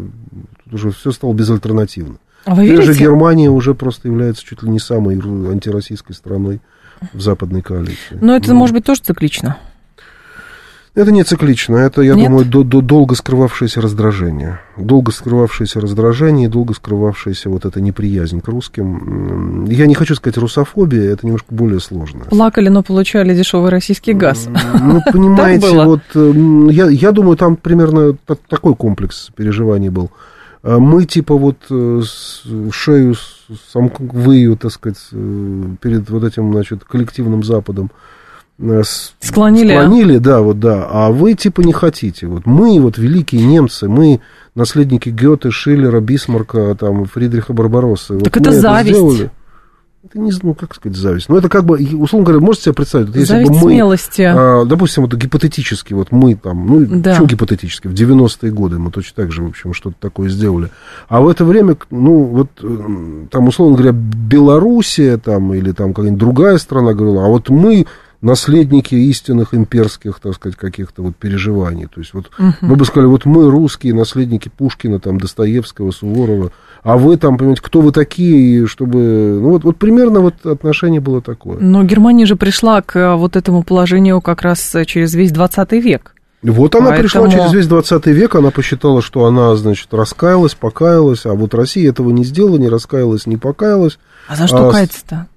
[0.73, 2.17] уже все стало безальтернативно.
[2.45, 3.05] А вы Теперь же верите?
[3.05, 6.61] Германия уже просто является чуть ли не самой антироссийской страной
[7.13, 8.19] в западной коалиции.
[8.21, 9.57] Но это Ну, может быть тоже циклично.
[10.95, 12.27] Это не циклично, это, я Нет?
[12.29, 14.61] думаю, до- до- долго скрывавшееся раздражение.
[14.77, 19.65] Долго скрывавшееся раздражение и долго скрывавшаяся вот эта неприязнь к русским.
[19.71, 22.27] Я не хочу сказать русофобия, это немножко более сложно.
[22.29, 24.49] Плакали, но получали дешевый российский газ.
[24.83, 30.11] Ну, понимаете, вот м, я, я думаю, там примерно та- такой комплекс переживаний был.
[30.63, 32.03] А Мы типа вот э,
[32.71, 33.15] шею
[33.73, 37.91] сомквыю, так сказать, э, перед вот этим, значит, коллективным Западом
[38.61, 38.83] э,
[39.21, 39.73] Склонили.
[39.73, 40.87] Склонили, да, вот да.
[40.89, 42.29] А вы типа не хотите.
[42.29, 44.21] Вот мы, вот великие немцы, мы
[44.55, 48.15] наследники Гёте, Шиллера, Бисмарка, там, Фридриха Барбароссы.
[48.15, 48.95] Вот Так это мы зависть.
[48.97, 49.31] сделали.
[50.05, 51.29] Это не, ну, как сказать, зависть.
[51.29, 54.23] Ну, это как бы, условно говоря, можете себе представить, вот если Зависть бы мы, смелости.
[54.23, 57.11] а, допустим, вот гипотетически, вот мы там, ну, Да.
[57.13, 60.71] почему гипотетически, в 90-е годы мы точно так же, в общем, что-то такое сделали.
[61.09, 66.19] А в это время, ну, вот, э, там, условно говоря, Белоруссия там, или там какая-нибудь
[66.21, 67.87] другая страна говорила, а вот мы
[68.23, 71.87] наследники истинных имперских, так сказать, каких-то вот переживаний.
[71.87, 76.53] То есть вот мы бы сказали, вот мы русские, наследники Пушкина, там, Достоевского, Суворова,
[76.83, 79.39] а вы там, понимаете, кто вы такие, чтобы...
[79.41, 81.59] Ну, вот, вот примерно вот отношение было такое.
[81.61, 85.73] Но Германия же пришла к э, вот этому положению как раз э, через весь 20
[85.73, 86.15] век.
[86.43, 91.25] Вот она Поэтому- пришла через весь 20 век, она посчитала, что она, значит, раскаялась, покаялась,
[91.25, 94.01] а вот Россия этого не сделала, не раскаялась, не покаялась.
[94.27, 95.29] А за что А, каяться-то?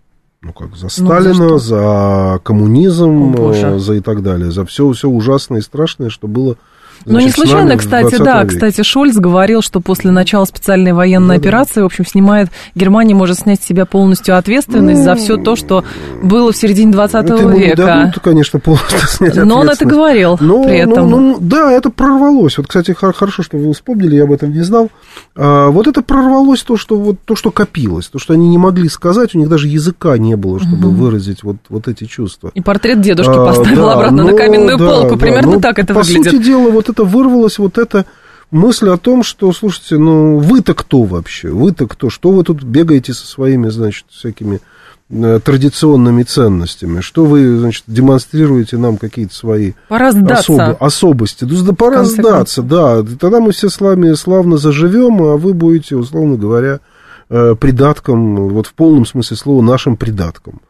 [0.41, 1.57] Ну как, за Ну, за Сталина, что?
[1.59, 3.67] за, коммунизм, О, Боже.
[3.67, 6.57] э, за и так далее, за все, все ужасное и страшное, что было
[7.05, 8.53] Ну, не случайно, кстати, 20 да, веке.
[8.55, 11.47] кстати, Шольц говорил, что после начала специальной военной Ну да.
[11.47, 15.83] операции, в общем, снимает, Германия может снять с себя полностью ответственность за все то, что
[16.23, 17.75] было в середине 20 Это века.
[17.75, 21.09] дадут, конечно, полностью снять Но он это говорил Ну, при ну, этом.
[21.09, 22.57] ну, да, это прорвалось.
[22.57, 24.89] Вот, кстати, хор- хорошо, что вы вспомнили, я об этом не знал.
[25.35, 28.89] А, вот это прорвалось то, что вот то, что копилось, то, что они не могли
[28.89, 32.51] сказать, у них даже языка не было, чтобы выразить вот, вот эти чувства.
[32.55, 35.09] И портрет дедушки А, поставил да, обратно на ну, каменную да, полку.
[35.11, 36.31] да, Примерно ну, так это по выглядит.
[36.31, 38.05] сути дела, вот это вырвалось, вот эта
[38.51, 41.49] мысль о том, что, слушайте, ну, вы-то кто вообще?
[41.49, 42.09] Вы-то кто?
[42.09, 44.59] Что вы тут бегаете со своими, значит, всякими
[45.09, 47.01] э, традиционными ценностями?
[47.01, 51.43] Что вы, значит, демонстрируете нам какие-то свои Пора особо- особости?
[51.43, 53.03] Ну, да пора сдаться, да.
[53.19, 56.79] Тогда мы все с вами славно заживем, а вы будете, условно говоря,
[57.29, 60.61] э, придатком, вот в полном смысле слова, нашим придатком.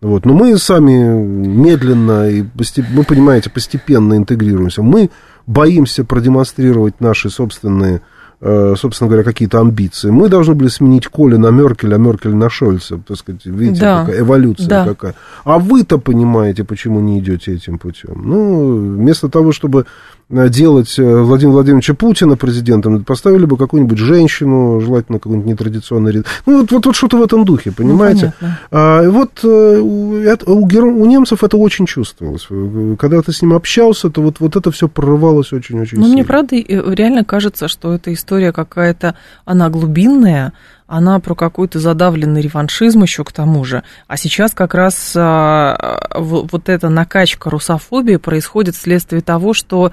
[0.00, 0.26] Вот.
[0.26, 4.82] Но мы сами медленно и, посте- вы понимаете, постепенно интегрируемся.
[4.82, 5.10] Мы
[5.46, 8.00] боимся продемонстрировать наши собственные,
[8.40, 10.10] э, собственно говоря, какие-то амбиции.
[10.10, 13.00] Мы должны были сменить Коля на Меркель, а Меркель на Шольца.
[13.06, 14.04] Так сказать, видите, Да.
[14.04, 14.84] какая эволюция Да.
[14.84, 15.14] какая.
[15.44, 18.22] А вы-то понимаете, почему не идете этим путем.
[18.24, 19.86] Ну, вместо того, чтобы
[20.30, 26.26] делать э, Владимира Владимировича Путина президентом, поставили бы какую-нибудь женщину, желательно какой-нибудь нетрадиционный ряд.
[26.46, 28.32] Ну, вот, вот, вот что-то в этом духе, понимаете?
[28.40, 28.58] понятно.
[28.70, 32.46] А, вот э, у, у, геро- у немцев это очень чувствовалось.
[32.50, 36.14] Э, Когда ты с ним общался, то вот, вот это все прорывалось очень-очень Ну, сильно.
[36.14, 40.52] мне правда э, реально кажется, что эта история какая-то, она глубинная,
[40.86, 43.82] она про какой-то задавленный реваншизм еще к тому же.
[44.06, 49.92] А сейчас как раз а, вот эта накачка русофобии происходит вследствие того, что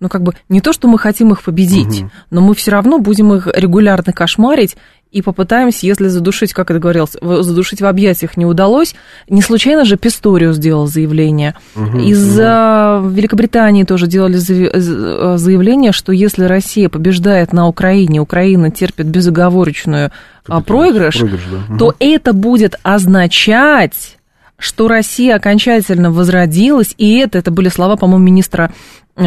[0.00, 2.10] ну, как бы, не то, что мы хотим их победить, Мгм.
[2.30, 4.76] но мы все равно будем их регулярно кошмарить
[5.12, 8.94] и попытаемся, если задушить, как это говорилось, задушить в объятиях не удалось.
[9.28, 11.56] Не случайно же Писторио сделал заявление.
[11.76, 19.06] Из а, Великобритании тоже делали з- заявление, что если Россия побеждает на Украине, Украина терпит
[19.06, 20.12] безоговорочную
[20.46, 21.76] а, проигрыш, Проигрыш, да.
[21.76, 24.16] то это будет означать,
[24.58, 28.72] что Россия окончательно возродилась, и это, это были слова, по-моему, министра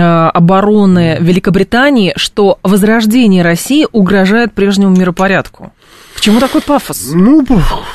[0.02, 5.72] обороны Великобритании, что возрождение России угрожает прежнему миропорядку.
[6.16, 7.12] К чему такой пафос?
[7.14, 7.46] Ну,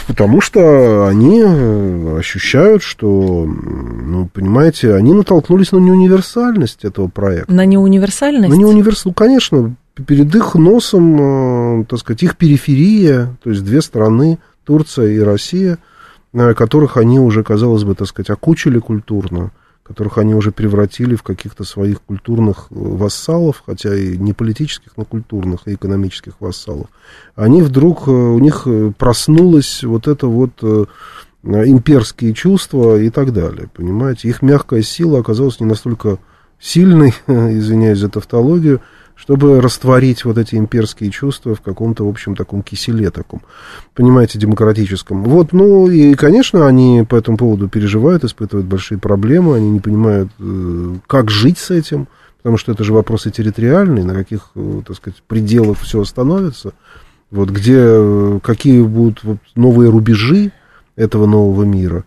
[0.06, 7.52] потому что они э, ощущают, что, ну, понимаете, они натолкнулись на неуниверсальность этого проекта.
[7.52, 8.50] На неуниверсальность?
[8.50, 9.04] На неуниверс...
[9.04, 9.74] Ну, конечно,
[10.06, 15.78] перед их носом, э, так сказать, их периферия, то есть две страны, Турция и Россия,
[16.32, 19.52] э, которых они уже, казалось бы, так сказать, окучили культурно,
[19.88, 25.04] которых они уже превратили в каких-то своих культурных э, вассалов, хотя и не политических, но
[25.06, 26.88] культурных и экономических вассалов.
[27.34, 30.52] Они вдруг, э, у них э, проснулось вот это вот
[31.42, 34.28] имперские чувства и так далее, понимаете.
[34.28, 36.18] Их мягкая сила оказалась не настолько
[36.60, 38.82] сильной, извиняюсь за тавтологию,
[39.18, 43.42] чтобы растворить вот эти имперские чувства в каком-то, в общем, таком киселе таком,
[43.94, 45.24] понимаете, демократическом.
[45.24, 50.30] Вот, ну, и, конечно, они по этому поводу переживают, испытывают большие проблемы, они не понимают,
[50.38, 54.96] э, как жить с этим, потому что это же вопросы территориальные, на каких, э, так
[54.96, 56.72] сказать, пределах все остановится,
[57.32, 60.52] вот, где, э, какие будут вот новые рубежи
[60.94, 62.04] этого нового мира.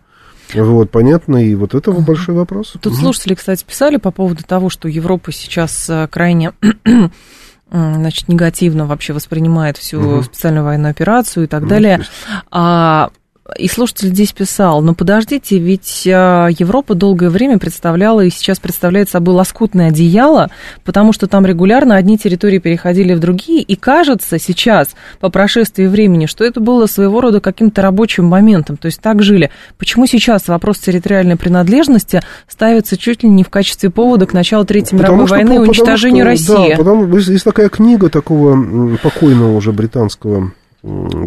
[0.54, 2.74] Вот, понятно, и вот это большой вопрос.
[2.80, 6.52] Тут слушатели, кстати, писали по поводу того, что Европа сейчас э, крайне
[7.70, 10.22] значит, негативно вообще воспринимает всю Мгм.
[10.24, 12.02] специальную военную операцию и так Ну, далее.
[12.50, 13.10] А,
[13.58, 19.10] и слушатель здесь писал, ну подождите, ведь а, Европа долгое время представляла и сейчас представляет
[19.10, 20.48] собой лоскутное одеяло,
[20.84, 26.26] потому что там регулярно одни территории переходили в другие, и кажется сейчас, по прошествии времени,
[26.26, 29.50] что это было своего рода каким-то рабочим моментом, то есть так жили.
[29.76, 34.98] Почему сейчас вопрос территориальной принадлежности ставится чуть ли не в качестве повода к началу Третьей
[34.98, 36.70] мировой что- войны и потому уничтожению что- России?
[36.70, 40.52] Да, потому есть, такая книга такого покойного уже британского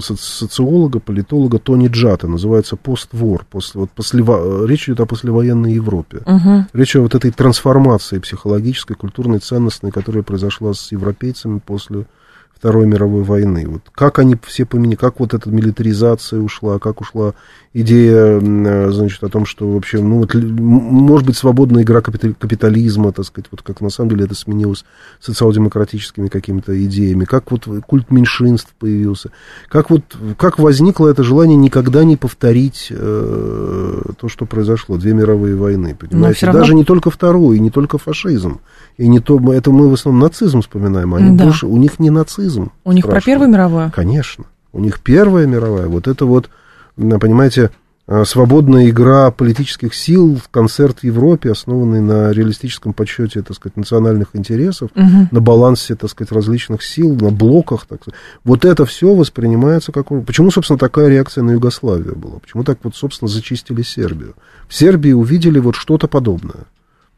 [0.02, 3.46] социолога, политолога Тони Джата, называется «Поствор».
[3.50, 6.22] После, вот послево- речь идет о послевоенной Европе.
[6.26, 6.68] Мгм.
[6.74, 12.06] Речь о вот этой трансформации психологической, культурной, ценностной, которая произошла с европейцами после
[12.54, 13.66] Второй мировой войны.
[13.68, 17.34] Вот как они все поменяли, как вот эта милитаризация ушла, как ушла
[17.78, 23.12] идея, э, значит, о том, что вообще, ну, вот, может быть, свободная игра капитали- капитализма,
[23.12, 24.86] так сказать, вот как на самом деле это сменилось
[25.20, 29.32] социал-демократическими какими-то идеями, как вот культ меньшинств появился,
[29.68, 30.04] как вот,
[30.38, 36.46] как возникло это желание никогда не повторить э, то, что произошло, две мировые войны, понимаете,
[36.46, 38.62] равно- даже не только вторую, и не только фашизм,
[38.98, 41.44] и не то, это мы в основном нацизм вспоминаем, а они Да.
[41.44, 42.72] больше, у них не нацизм.
[42.86, 43.20] У них про.
[43.20, 43.92] Первую мировую?
[43.94, 44.46] Конечно.
[44.72, 45.88] У них Первая мировая.
[45.88, 46.50] Вот это вот,
[46.96, 47.72] понимаете,
[48.08, 54.30] а, свободная игра политических сил, концерт в Европе, основанный на реалистическом подсчете, так сказать, национальных
[54.34, 55.30] интересов, Мгм.
[55.32, 58.20] на балансе, так сказать, различных сил, на блоках, так сказать.
[58.44, 60.08] Вот это все воспринимается как...
[60.26, 62.38] Почему, собственно, такая реакция на Югославию была?
[62.40, 64.36] Почему так вот, собственно, зачистили Сербию?
[64.68, 66.66] В Сербии увидели вот что-то подобное.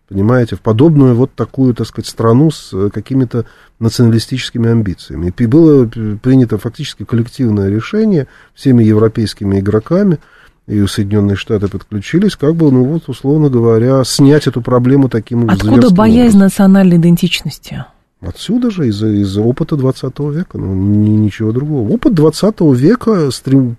[0.09, 3.45] Понимаете, в подобную вот такую, так сказать, страну с э, какими-то
[3.79, 5.33] националистическими амбициями.
[5.37, 10.19] И было принято фактически коллективное решение всеми европейскими игроками,
[10.65, 15.91] и Соединенные Штаты подключились, как бы, ну вот, условно говоря, снять эту проблему таким Откуда
[15.91, 17.85] боязнь национальной идентичности?
[18.19, 21.87] Отсюда же, из, из опыта 20 века, ну, ни- ничего другого.
[21.93, 23.75] Опыт 20 века, стрем-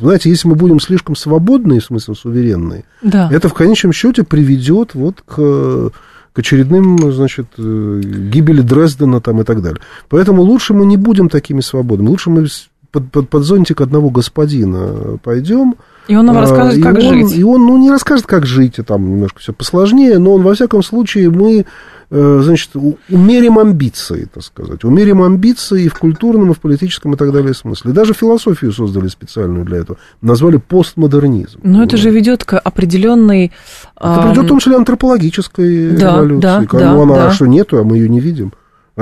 [0.00, 3.28] знаете, если мы будем слишком свободные, в смысле суверенные, Да.
[3.32, 5.90] это в конечном счете приведет вот к,
[6.32, 8.00] к очередным, значит, э,
[8.32, 9.80] гибели Дрездена там и так далее.
[10.08, 12.46] Поэтому лучше мы не будем такими свободными, лучше мы
[12.92, 15.74] под, под, под зонтик одного господина пойдем.
[16.08, 17.36] И он нам а, расскажет, и как он- жить.
[17.36, 20.52] И он, ну, не расскажет, как жить, и там немножко все посложнее, но он, во
[20.54, 21.64] всяком случае, мы,
[22.10, 22.70] э, значит,
[23.08, 27.54] умерим амбиции, так сказать, умерим амбиции и в культурном, и в политическом, и так далее
[27.54, 27.92] смысле.
[27.92, 31.60] Даже философию создали специальную для этого, назвали постмодернизм.
[31.62, 33.52] Но это же ведет к определенной...
[33.98, 36.40] Это придет в том числе антропологической Да, революции.
[36.42, 37.30] да, да, ну, она да.
[37.30, 38.52] что нету, а мы ее не видим.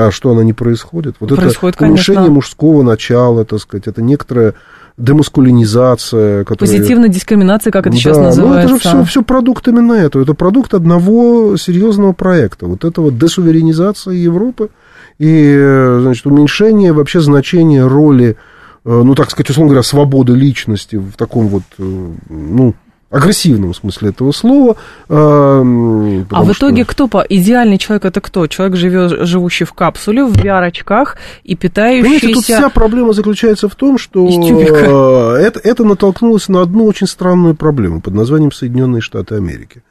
[0.06, 1.16] А что она не происходит?
[1.20, 2.34] Вот Происходит, это уменьшение конечно.
[2.34, 4.54] мужского начала, так сказать, это некоторая
[4.96, 6.76] демаскулинизация, которая...
[6.76, 8.68] Позитивная дискриминация, как это сейчас да, называется.
[8.68, 10.22] Ну, это же все, все продукт именно этого.
[10.22, 12.66] Это продукт одного серьезного проекта.
[12.66, 14.70] Вот этого десуверенизации Европы
[15.18, 18.36] и, значит, уменьшение вообще значения роли,
[18.84, 22.74] э, ну, так сказать, условно говоря, свободы личности в таком вот, э, ну,
[23.10, 24.76] агрессивном смысле этого слова.
[25.08, 28.46] э, м, А в что- итоге кто по идеальный человек это кто?
[28.46, 32.40] Человек живет, живущий в капсуле, в VR-очках и Понимаете, тут питающийся.
[32.58, 38.00] вся проблема заключается в том, что э, это, это натолкнулось на одну очень странную проблему
[38.00, 39.82] под названием Соединенные Штаты Америки.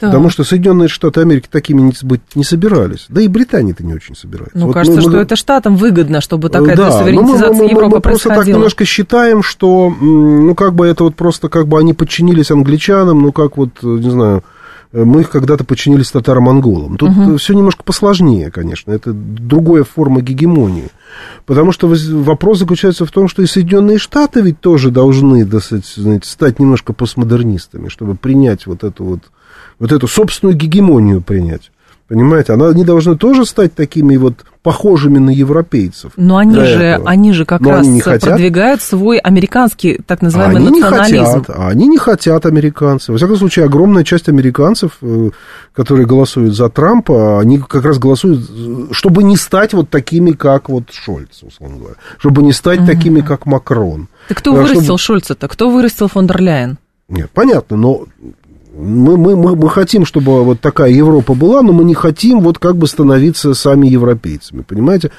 [0.00, 0.08] Да.
[0.08, 3.06] Потому что Соединенные Штаты Америки такими не, быть не собирались.
[3.08, 4.56] Да и Британия-то не очень собирается.
[4.58, 7.52] Ну, Вот кажется, мы- что мы- это штатам выгодно, чтобы такая да, но мы- мы,
[7.54, 11.66] мы- Европы мы просто так немножко считаем, что, ну, как бы это вот просто, как
[11.68, 14.44] бы они подчинились англичанам, ну, как вот, э, не знаю,
[14.92, 16.96] э, мы их когда-то подчинились татаро-монголам.
[16.96, 18.92] Тут все немножко посложнее, конечно.
[18.92, 20.88] Это другая форма гегемонии.
[21.46, 26.24] Потому что вопрос заключается в том, что и Соединенные Штаты ведь тоже должны, так сказать,
[26.24, 29.20] стать немножко постмодернистами, чтобы принять вот эту вот,
[29.78, 31.70] вот эту собственную гегемонию принять.
[32.08, 36.12] Понимаете, она, они должны тоже стать такими вот похожими на европейцев.
[36.16, 37.08] Но они же, этого.
[37.10, 41.24] они же как Но раз они не продвигают свой американский так называемый они не национализм.
[41.42, 43.10] хотят, а они не хотят американцы.
[43.10, 45.30] Во всяком случае, огромная часть американцев, э,
[45.72, 48.48] которые голосуют за Трампа, они как раз голосуют,
[48.92, 51.94] чтобы не стать вот такими, как вот Шольц, условно говоря.
[52.18, 54.06] Чтобы не стать такими, как Макрон.
[54.28, 55.48] Так кто Да, вырастил чтобы- Шольца-то?
[55.48, 56.78] Кто вырастил фон дер Ляйен?
[57.08, 58.04] Нет, понятно, но
[58.78, 62.58] мы, мы, мы, мы хотим, чтобы вот такая Европа была, но мы не хотим вот
[62.58, 65.10] как бы становиться сами европейцами, понимаете?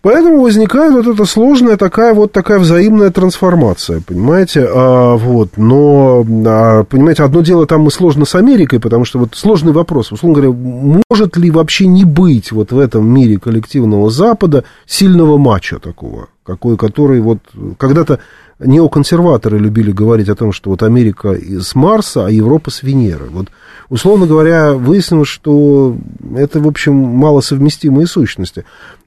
[0.00, 4.66] Поэтому возникает вот эта сложная такая вот такая взаимная трансформация, понимаете?
[4.68, 9.34] А, вот, но, а, понимаете, одно дело там мы сложно с Америкой, потому что вот
[9.34, 14.64] сложный вопрос, условно говоря, может ли вообще не быть вот в этом мире коллективного Запада
[14.86, 17.38] сильного матча такого, какой, который вот
[17.78, 18.18] когда-то
[18.58, 23.26] неоконсерваторы любили говорить о том, что вот Америка с Марса, а Европа с Венеры.
[23.30, 23.48] Вот,
[23.88, 25.96] условно говоря, выяснилось, что
[26.36, 28.64] это, в общем, малосовместимые сущности.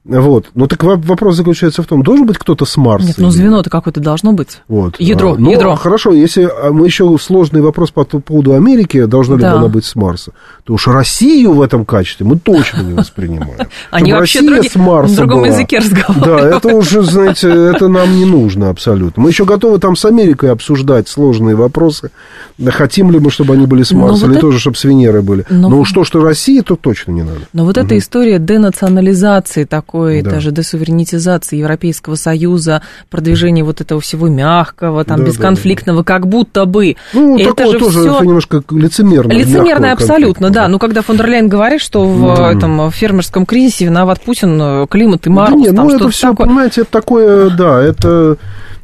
[0.08, 0.46] Вот.
[0.54, 3.06] Но так во- вопрос заключается в том, должен быть кто-то с Марса?
[3.08, 4.62] Нет, ну звено-то какое-то должно быть.
[4.66, 4.98] вот.
[4.98, 5.74] Ядро, А, ну, ядро.
[5.76, 9.54] Хорошо, если а, мы еще сложный вопрос по поводу Америки, должна ли Да.
[9.58, 10.32] она быть с Марса,
[10.64, 13.58] то уж Россию в этом качестве мы точно не воспринимаем.
[13.90, 16.64] Они вообще с Марса на другом языке Да, разговаривают.
[16.64, 19.22] это уже, знаете, это нам не нужно абсолютно.
[19.22, 22.10] Мы еще готовы там с Америкой обсуждать сложные вопросы.
[22.56, 25.20] Да, Хотим ли мы, чтобы они были с Но Марса, или тоже, чтобы с Венеры
[25.20, 25.44] были.
[25.50, 27.40] Но- Но уж то, что Россия, то точно не надо.
[27.52, 30.30] Но вот эта история денационализации такой, Да.
[30.30, 36.64] даже десуверенитизации Европейского Союза, продвижение вот этого всего мягкого, там, Да, да, бесконфликтного, как будто
[36.64, 36.96] бы.
[37.12, 39.32] Ну, это такое же тоже это немножко лицемерно.
[39.32, 40.68] Лицемерно абсолютно, конфликта, да.
[40.68, 45.26] Ну, когда фон дер Ляйен говорит, что в этом фермерском кризисе виноват Путин, э, климат
[45.26, 46.46] и Марс, Да нет, там ну это все, такое.
[46.46, 48.36] понимаете, это такое, да, это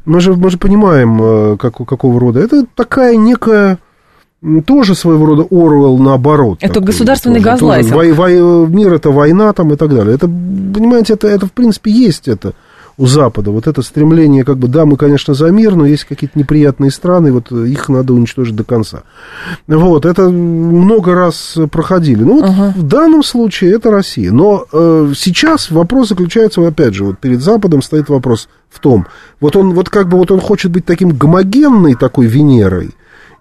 [0.05, 2.41] мы же, мы же понимаем, э, как, какого рода.
[2.41, 3.79] Это такая некая
[4.67, 6.59] тоже своего рода Оруэлл наоборот.
[6.61, 7.95] Это такой, государственный тоже, тоже газлайтинг.
[7.95, 10.15] вой- вой- мир это война там и так далее.
[10.15, 12.53] Это, понимаете, это, это в принципе есть это
[12.97, 13.51] у Запада.
[13.51, 17.33] Вот это стремление, как бы, да, мы, конечно, за мир, но есть какие-то неприятные страны,
[17.33, 19.03] вот их надо уничтожить до конца.
[19.67, 22.23] Вот, это много раз проходили.
[22.23, 22.75] Ну, вот Ага.
[22.77, 24.31] в данном случае это Россия.
[24.31, 29.07] Но э, сейчас вопрос заключается, опять же, вот перед Западом стоит вопрос в том,
[29.41, 32.91] вот он, вот как бы вот он хочет быть таким гомогенной такой Венерой,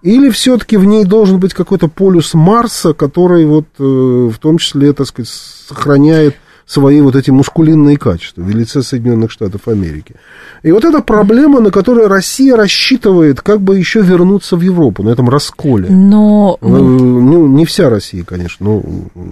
[0.04, 4.92] Или все-таки в ней должен быть какой-то полюс Марса, который вот э, в том числе,
[4.92, 6.36] так сказать, сохраняет
[6.66, 10.16] свои вот эти мускулинные качества в лице Соединенных Штатов Америки.
[10.62, 15.08] И вот эта проблема, на которую Россия рассчитывает, как бы еще вернуться в Европу на
[15.08, 15.88] этом расколе.
[15.88, 16.58] Но...
[16.60, 18.66] Э, ну, не вся Россия, конечно.
[18.66, 18.82] Но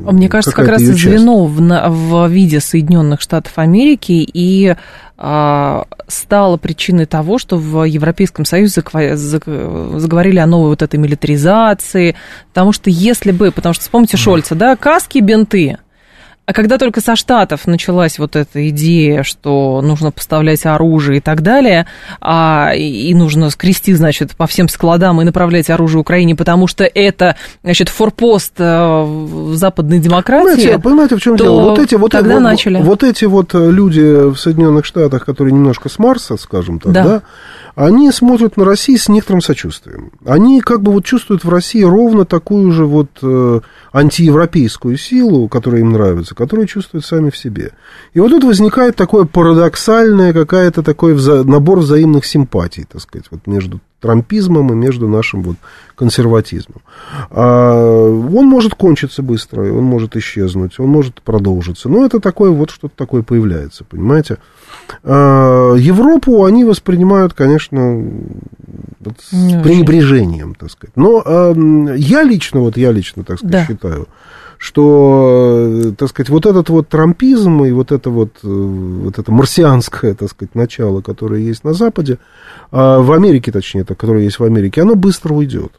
[0.06, 4.74] а Мне кажется, как раз звено в, в виде Соединенных Штатов Америки и
[6.08, 12.16] стало причиной того, что в Европейском Союзе заговорили о новой вот этой милитаризации,
[12.48, 15.78] потому что если бы, потому что вспомните Шольца, да, каски, бинты,
[16.52, 21.40] а когда только со Штатов началась вот эта идея, что нужно поставлять оружие и так
[21.40, 21.86] далее,
[22.20, 27.36] а, и нужно скрести, значит, по всем складам и направлять оружие Украине, потому что это,
[27.62, 30.56] значит, форпост э, западной демократии.
[30.56, 31.62] Понимаете, понимаете в чем дело?
[31.70, 32.82] Вот эти вот, тогда вот, начали.
[32.82, 37.22] вот эти вот люди в Соединенных Штатах, которые немножко с Марса, скажем так, да, да
[37.74, 40.12] они смотрят на Россию с некоторым сочувствием.
[40.24, 43.60] Они как бы вот чувствуют в России ровно такую же вот э,
[43.92, 47.72] антиевропейскую силу, которая им нравится, которую чувствуют сами в себе.
[48.12, 53.46] И вот тут возникает такое парадоксальное, какая-то такой вза- набор взаимных симпатий, так сказать, вот
[53.46, 55.56] между трампизмом и между нашим вот
[55.94, 56.82] консерватизмом.
[57.30, 61.88] А, он может кончиться быстро, он может исчезнуть, он может продолжиться.
[61.88, 64.38] Но это такое вот что-то такое появляется, понимаете?
[65.04, 68.04] А, Европу они воспринимают, конечно,
[69.18, 69.30] с
[69.62, 70.96] пренебрежением, так сказать.
[70.96, 71.54] Но а,
[71.96, 73.66] я лично, вот я лично, так сказать, да.
[73.66, 74.08] считаю,
[74.62, 80.30] что, так сказать, вот этот вот трампизм и вот это вот, вот это марсианское, так
[80.30, 82.20] сказать, начало, которое есть на Западе,
[82.70, 85.72] а, в Америке, точнее, это, которое есть в Америке, оно быстро уйдет.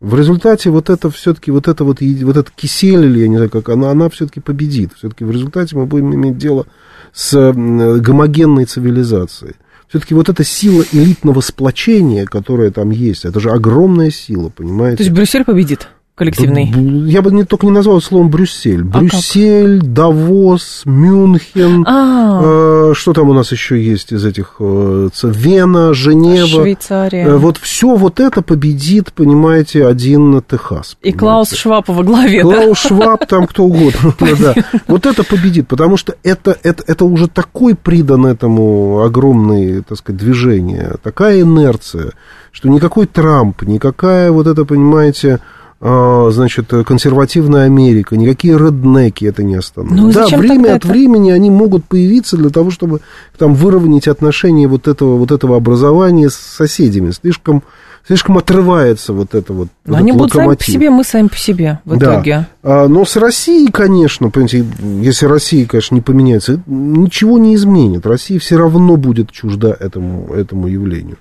[0.00, 3.50] В результате вот это все-таки, вот это вот, вот этот кисель, или я не знаю
[3.50, 4.94] как, она, она все-таки победит.
[4.96, 6.66] Все-таки в результате мы будем иметь дело
[7.12, 9.54] с гомогенной цивилизацией.
[9.86, 14.96] Все-таки вот эта сила элитного сплочения, которая там есть, это же огромная сила, понимаете?
[14.96, 15.88] То есть Брюссель победит?
[16.18, 16.66] Коллективный?
[17.08, 18.82] Я бы не, только не назвал словом Брюссель.
[18.92, 19.92] А Брюссель, как?
[19.92, 21.84] Давос, Мюнхен.
[21.86, 22.90] А.
[22.90, 24.56] Э, что там у нас еще есть из этих?
[24.58, 26.62] Э, Вена, Женева.
[26.62, 27.24] Швейцария.
[27.24, 30.96] Э, вот все вот это победит, понимаете, один Техас.
[31.02, 32.42] И Клаус Шваб во главе.
[32.42, 32.88] Клаус да?
[32.88, 34.14] Шваб, там кто угодно.
[34.38, 34.54] да.
[34.86, 40.20] Вот это победит, потому что это, это, это уже такой придан этому огромное, так сказать,
[40.20, 42.12] движение, такая инерция,
[42.52, 49.54] что никакой Трамп, никакая вот это, понимаете, а, значит, консервативная Америка, никакие реднеки это не
[49.54, 49.96] остановят.
[49.96, 50.88] Ну, да, время от это?
[50.88, 53.00] времени они могут появиться для того, чтобы
[53.36, 57.12] там выровнять отношения вот этого, вот этого образования с соседями.
[57.12, 57.62] Слишком,
[58.08, 59.68] слишком отрывается вот это вот.
[59.86, 60.66] Но вот они будут локомотив.
[60.66, 62.14] сами по себе, мы сами по себе в да.
[62.14, 62.46] итоге.
[62.64, 64.66] А, но с Россией, конечно, понимаете,
[65.00, 68.04] если Россия, конечно, не поменяется, ничего не изменит.
[68.04, 71.18] Россия все равно будет чужда этому, этому явлению.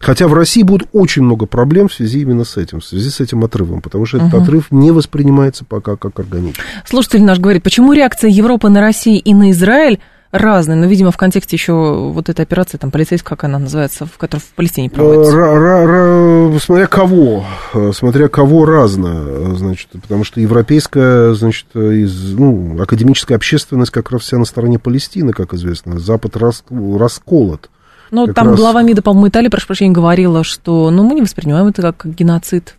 [0.00, 3.20] Хотя в России будет очень много проблем в связи именно с этим, в связи с
[3.20, 4.42] этим отрывом, потому что этот угу.
[4.42, 6.62] отрыв не воспринимается пока как органический.
[6.86, 9.98] Слушатель наш говорит, почему реакция Европы на Россию и на Израиль
[10.30, 14.18] разные, но, видимо, в контексте еще вот этой операции, там, полицейская, как она называется, в
[14.18, 16.58] которой в Палестине проводится.
[16.60, 17.46] Смотря кого,
[17.94, 24.36] смотря кого разно, значит, потому что европейская, значит, из, ну, академическая общественность как раз вся
[24.36, 27.70] на стороне Палестины, как известно, Запад рас, расколот.
[28.10, 28.56] Ну, там раз...
[28.56, 32.76] глава МИДа, по-моему, Италии, прошу прощения, говорила, что, ну, мы не воспринимаем это как геноцид.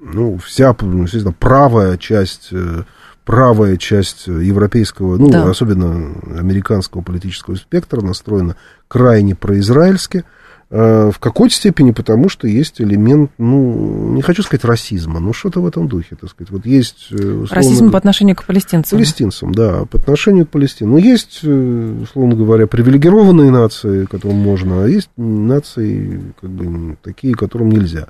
[0.00, 2.82] Ну, вся, ну, естественно, правая часть, э,
[3.24, 5.48] правая часть европейского, ну, да.
[5.50, 8.56] особенно американского политического спектра настроена
[8.86, 10.18] крайне произраильски.
[10.18, 10.37] Э,
[10.70, 15.66] в какой-то степени потому, что есть элемент, ну, не хочу сказать расизма, но что-то в
[15.66, 16.50] этом духе, так сказать.
[16.50, 17.08] Вот есть...
[17.10, 18.98] Э, Расизм по отношению к палестинцам.
[18.98, 20.92] Палестинцам, да, по отношению к палестинцам.
[20.92, 27.34] Но есть, э, условно говоря, привилегированные нации, которым можно, а есть нации, как бы, такие,
[27.34, 28.08] которым нельзя.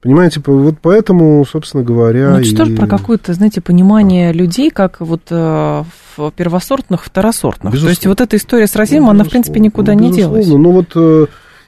[0.00, 2.30] Понимаете, вот поэтому, собственно говоря...
[2.30, 2.74] Ну, это что и...
[2.74, 5.84] про какое-то, знаете, понимание людей, как вот э,
[6.16, 7.72] в первосортных, второсортных.
[7.72, 7.86] Безусловно.
[7.86, 10.48] То есть вот эта история с расизмом, она, в принципе, никуда не делась.
[10.48, 10.96] Ну, вот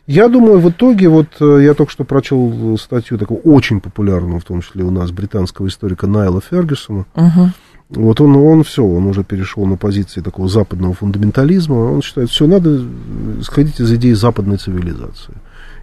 [0.07, 4.44] я думаю, в итоге, вот э, я только что прочел статью такого очень популярного, в
[4.44, 7.07] том числе у нас, британского историка Найла Фергюсона.
[7.14, 7.50] Угу.
[7.90, 11.74] Вот он, он все, он уже перешел на позиции такого западного фундаментализма.
[11.74, 12.82] Он считает, все, надо
[13.42, 15.34] сходить из идеи западной цивилизации.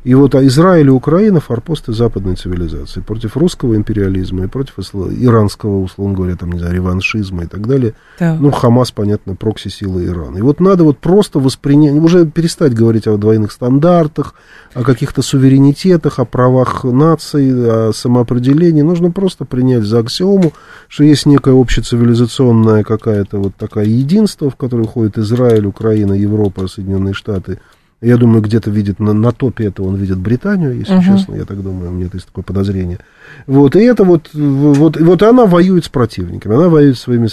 [0.04, 5.82] И вот а Израиль и Украина форпосты западной цивилизации против русского империализма и против иранского,
[5.82, 7.94] условно говоря, там, не знаю, реваншизма и так далее.
[8.20, 8.36] Да.
[8.40, 10.38] Ну, Хамас, понятно, прокси-силы Ирана.
[10.38, 14.34] И вот надо вот просто воспринять, уже перестать говорить о двойных стандартах,
[14.74, 18.82] о каких-то суверенитетах, о правах наций, о самоопределении.
[18.82, 20.54] Нужно просто принять за аксиому,
[20.88, 27.14] что есть некая общецивилизационная какая-то вот такая единство, в которое входит Израиль, Украина, Европа, Соединенные
[27.14, 27.60] Штаты–
[28.02, 31.04] Я думаю, где-то видит на, на топе этого он видит Британию, если Мгм.
[31.04, 33.00] честно, я так думаю, у меня есть такое подозрение.
[33.46, 37.30] Вот, и это вот, вот, вот она воюет с противниками, она воюет с своими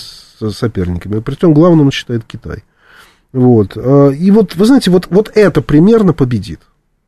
[0.50, 1.20] соперниками.
[1.20, 2.64] Притом главным он считает Китай.
[3.32, 3.72] Вот.
[3.76, 6.60] а, И вот, вы знаете, вот, вот это примерно победит.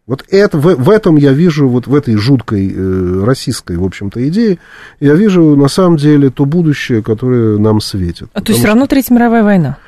[0.06, 4.26] Вот это, в, в этом я вижу, вот в этой жуткой э, российской, в общем-то,
[4.28, 4.58] идее,
[4.98, 8.28] я вижу на самом деле то будущее, которое нам светит.
[8.32, 9.78] А, то есть все равно Третья мировая война.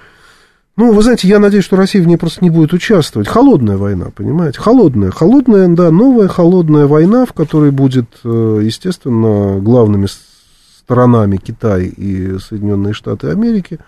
[0.75, 3.29] Ну, вы знаете, я надеюсь, что Россия в ней просто не будет участвовать.
[3.29, 4.59] Холодная война, понимаете?
[4.59, 5.11] Холодная.
[5.11, 10.09] Холодная, да, новая холодная война, в которой будет, э, естественно, главными
[10.79, 13.81] сторонами Китай и Соединенные Штаты Америки.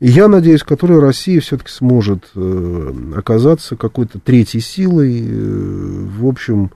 [0.00, 6.26] И я надеюсь, в которой Россия все-таки сможет э, оказаться какой-то третьей силой, э, в
[6.26, 6.70] общем,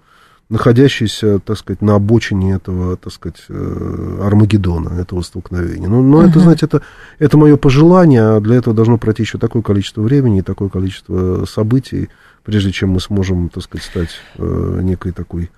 [0.52, 5.88] находящейся, так сказать, на обочине этого, так сказать, э, Армагеддона, этого столкновения.
[5.88, 6.82] Ну, но это, знаете, это,
[7.18, 11.46] это мое пожелание, а для этого должно пройти еще такое количество времени и такое количество
[11.46, 12.10] событий,
[12.44, 15.50] прежде чем мы сможем, так сказать, стать э, некой такой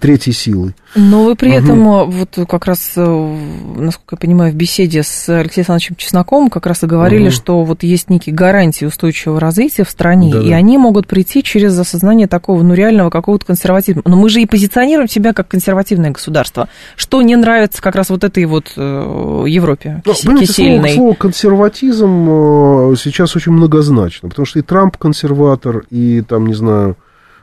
[0.00, 0.74] третьей силой.
[0.94, 3.36] Но вы при этом, э, вот как раз, э,
[3.76, 7.30] насколько я понимаю, в беседе с Алексеем Александровичем Чесноковым как раз и говорили, Мгм.
[7.30, 10.46] что вот есть некие гарантии устойчивого развития в стране, Да-да.
[10.46, 14.02] и они могут прийти через осознание такого, ну, реального какого-то консерватизма.
[14.04, 18.24] Но мы же и позиционируем себя как консервативное государство, что не нравится как раз вот
[18.24, 20.94] этой вот э, Европе Ну, кис- понимаете, слово, кисельной.
[20.94, 26.96] слово консерватизм сейчас очень многозначно, потому что и Трамп консерватор, и там, не знаю,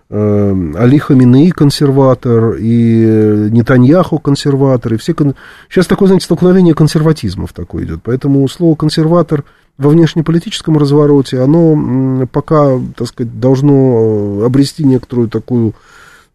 [0.10, 5.14] Али Хаминеи консерватор, и э, Нетаньяху консерватор, и все...
[5.14, 5.36] кон-
[5.70, 9.44] Сейчас такое, знаете, столкновение консерватизмов такое идет, поэтому слово консерватор
[9.78, 15.74] во внешнеполитическом развороте, оно пока, так сказать, должно э, обрести некоторую такую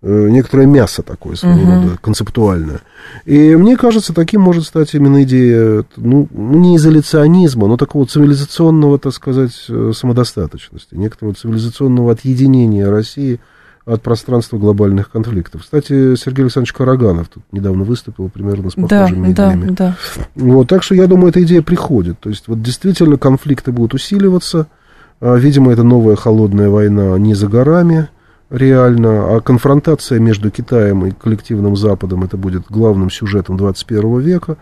[0.02, 1.82] э, некоторое мясо такое своего Мгм.
[1.84, 2.80] рода, концептуальное.
[3.24, 8.98] И мне кажется, таким может стать именно идея, ну, ну, не изоляционизма, но такого цивилизационного,
[8.98, 9.54] так сказать,
[9.94, 13.40] самодостаточности, некоторого цивилизационного отъединения России
[13.84, 15.62] от пространства глобальных конфликтов.
[15.62, 19.70] Кстати, Сергей Александрович Караганов тут недавно выступил примерно с Да, похожими да, идеями.
[19.74, 19.96] да.
[20.36, 22.20] Вот, так что я думаю, эта идея приходит.
[22.20, 24.68] То есть, вот действительно конфликты будут усиливаться.
[25.20, 28.08] А, Видимо, это новая холодная война не за горами
[28.50, 34.56] реально, а конфронтация между Китаем и коллективным Западом это будет главным сюжетом 21 века.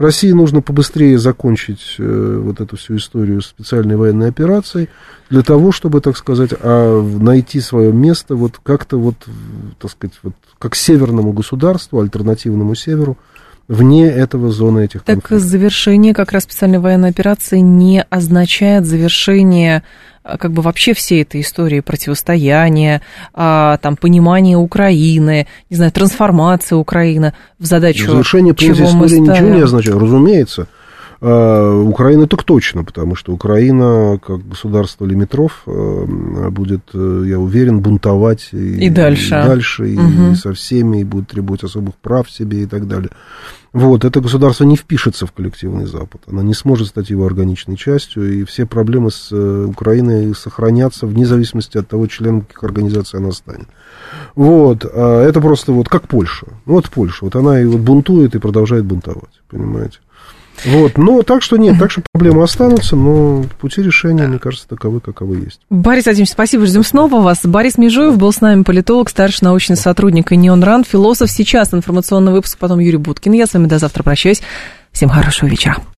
[0.00, 4.88] России нужно побыстрее закончить э, вот эту всю историю специальной военной операцией
[5.28, 9.16] для того, чтобы, так сказать, а, найти свое место вот как-то вот,
[9.78, 13.18] так сказать, вот как северному государству, альтернативному северу,
[13.70, 15.48] вне этого зоны этих Так конфликтов.
[15.48, 19.84] завершение как раз специальной военной операции не означает завершение
[20.24, 23.00] а, как бы вообще всей этой истории противостояния,
[23.32, 29.62] а, там, понимания Украины, не знаю, трансформации Украины в задачу, Завершение принятия истории ничего не
[29.62, 30.66] означает, разумеется.
[31.22, 37.80] А, Украина так точно, потому что Украина, как государство лимитров, э, будет, э, я уверен,
[37.80, 39.26] бунтовать и, И дальше.
[39.28, 40.32] и, дальше, Мгм.
[40.32, 43.10] и со всеми, и будет требовать особых прав себе и так далее.
[43.72, 48.40] Вот, это государство не впишется в коллективный Запад, она не сможет стать его органичной частью,
[48.40, 53.30] и все проблемы с э, Украиной сохранятся вне зависимости от того, членом каких организаций она
[53.30, 53.68] станет.
[54.34, 56.46] Вот, а это просто вот как Польша.
[56.66, 59.98] Ну, Вот Польша, вот она и вот бунтует и продолжает бунтовать, понимаете.
[60.64, 65.00] Вот, но так что нет, так что проблемы останутся, но пути решения, мне кажется, таковы,
[65.00, 65.60] каковы есть.
[65.70, 67.40] Борис Владимирович, спасибо, ждем снова вас.
[67.44, 71.30] Борис Межуев был с нами, политолог, старший научный сотрудник Инион Ран, философ.
[71.30, 73.32] Сейчас информационный выпуск, потом Юрий Буткин.
[73.32, 74.42] Я с вами до завтра прощаюсь.
[74.92, 75.80] Всем хорошего вечера.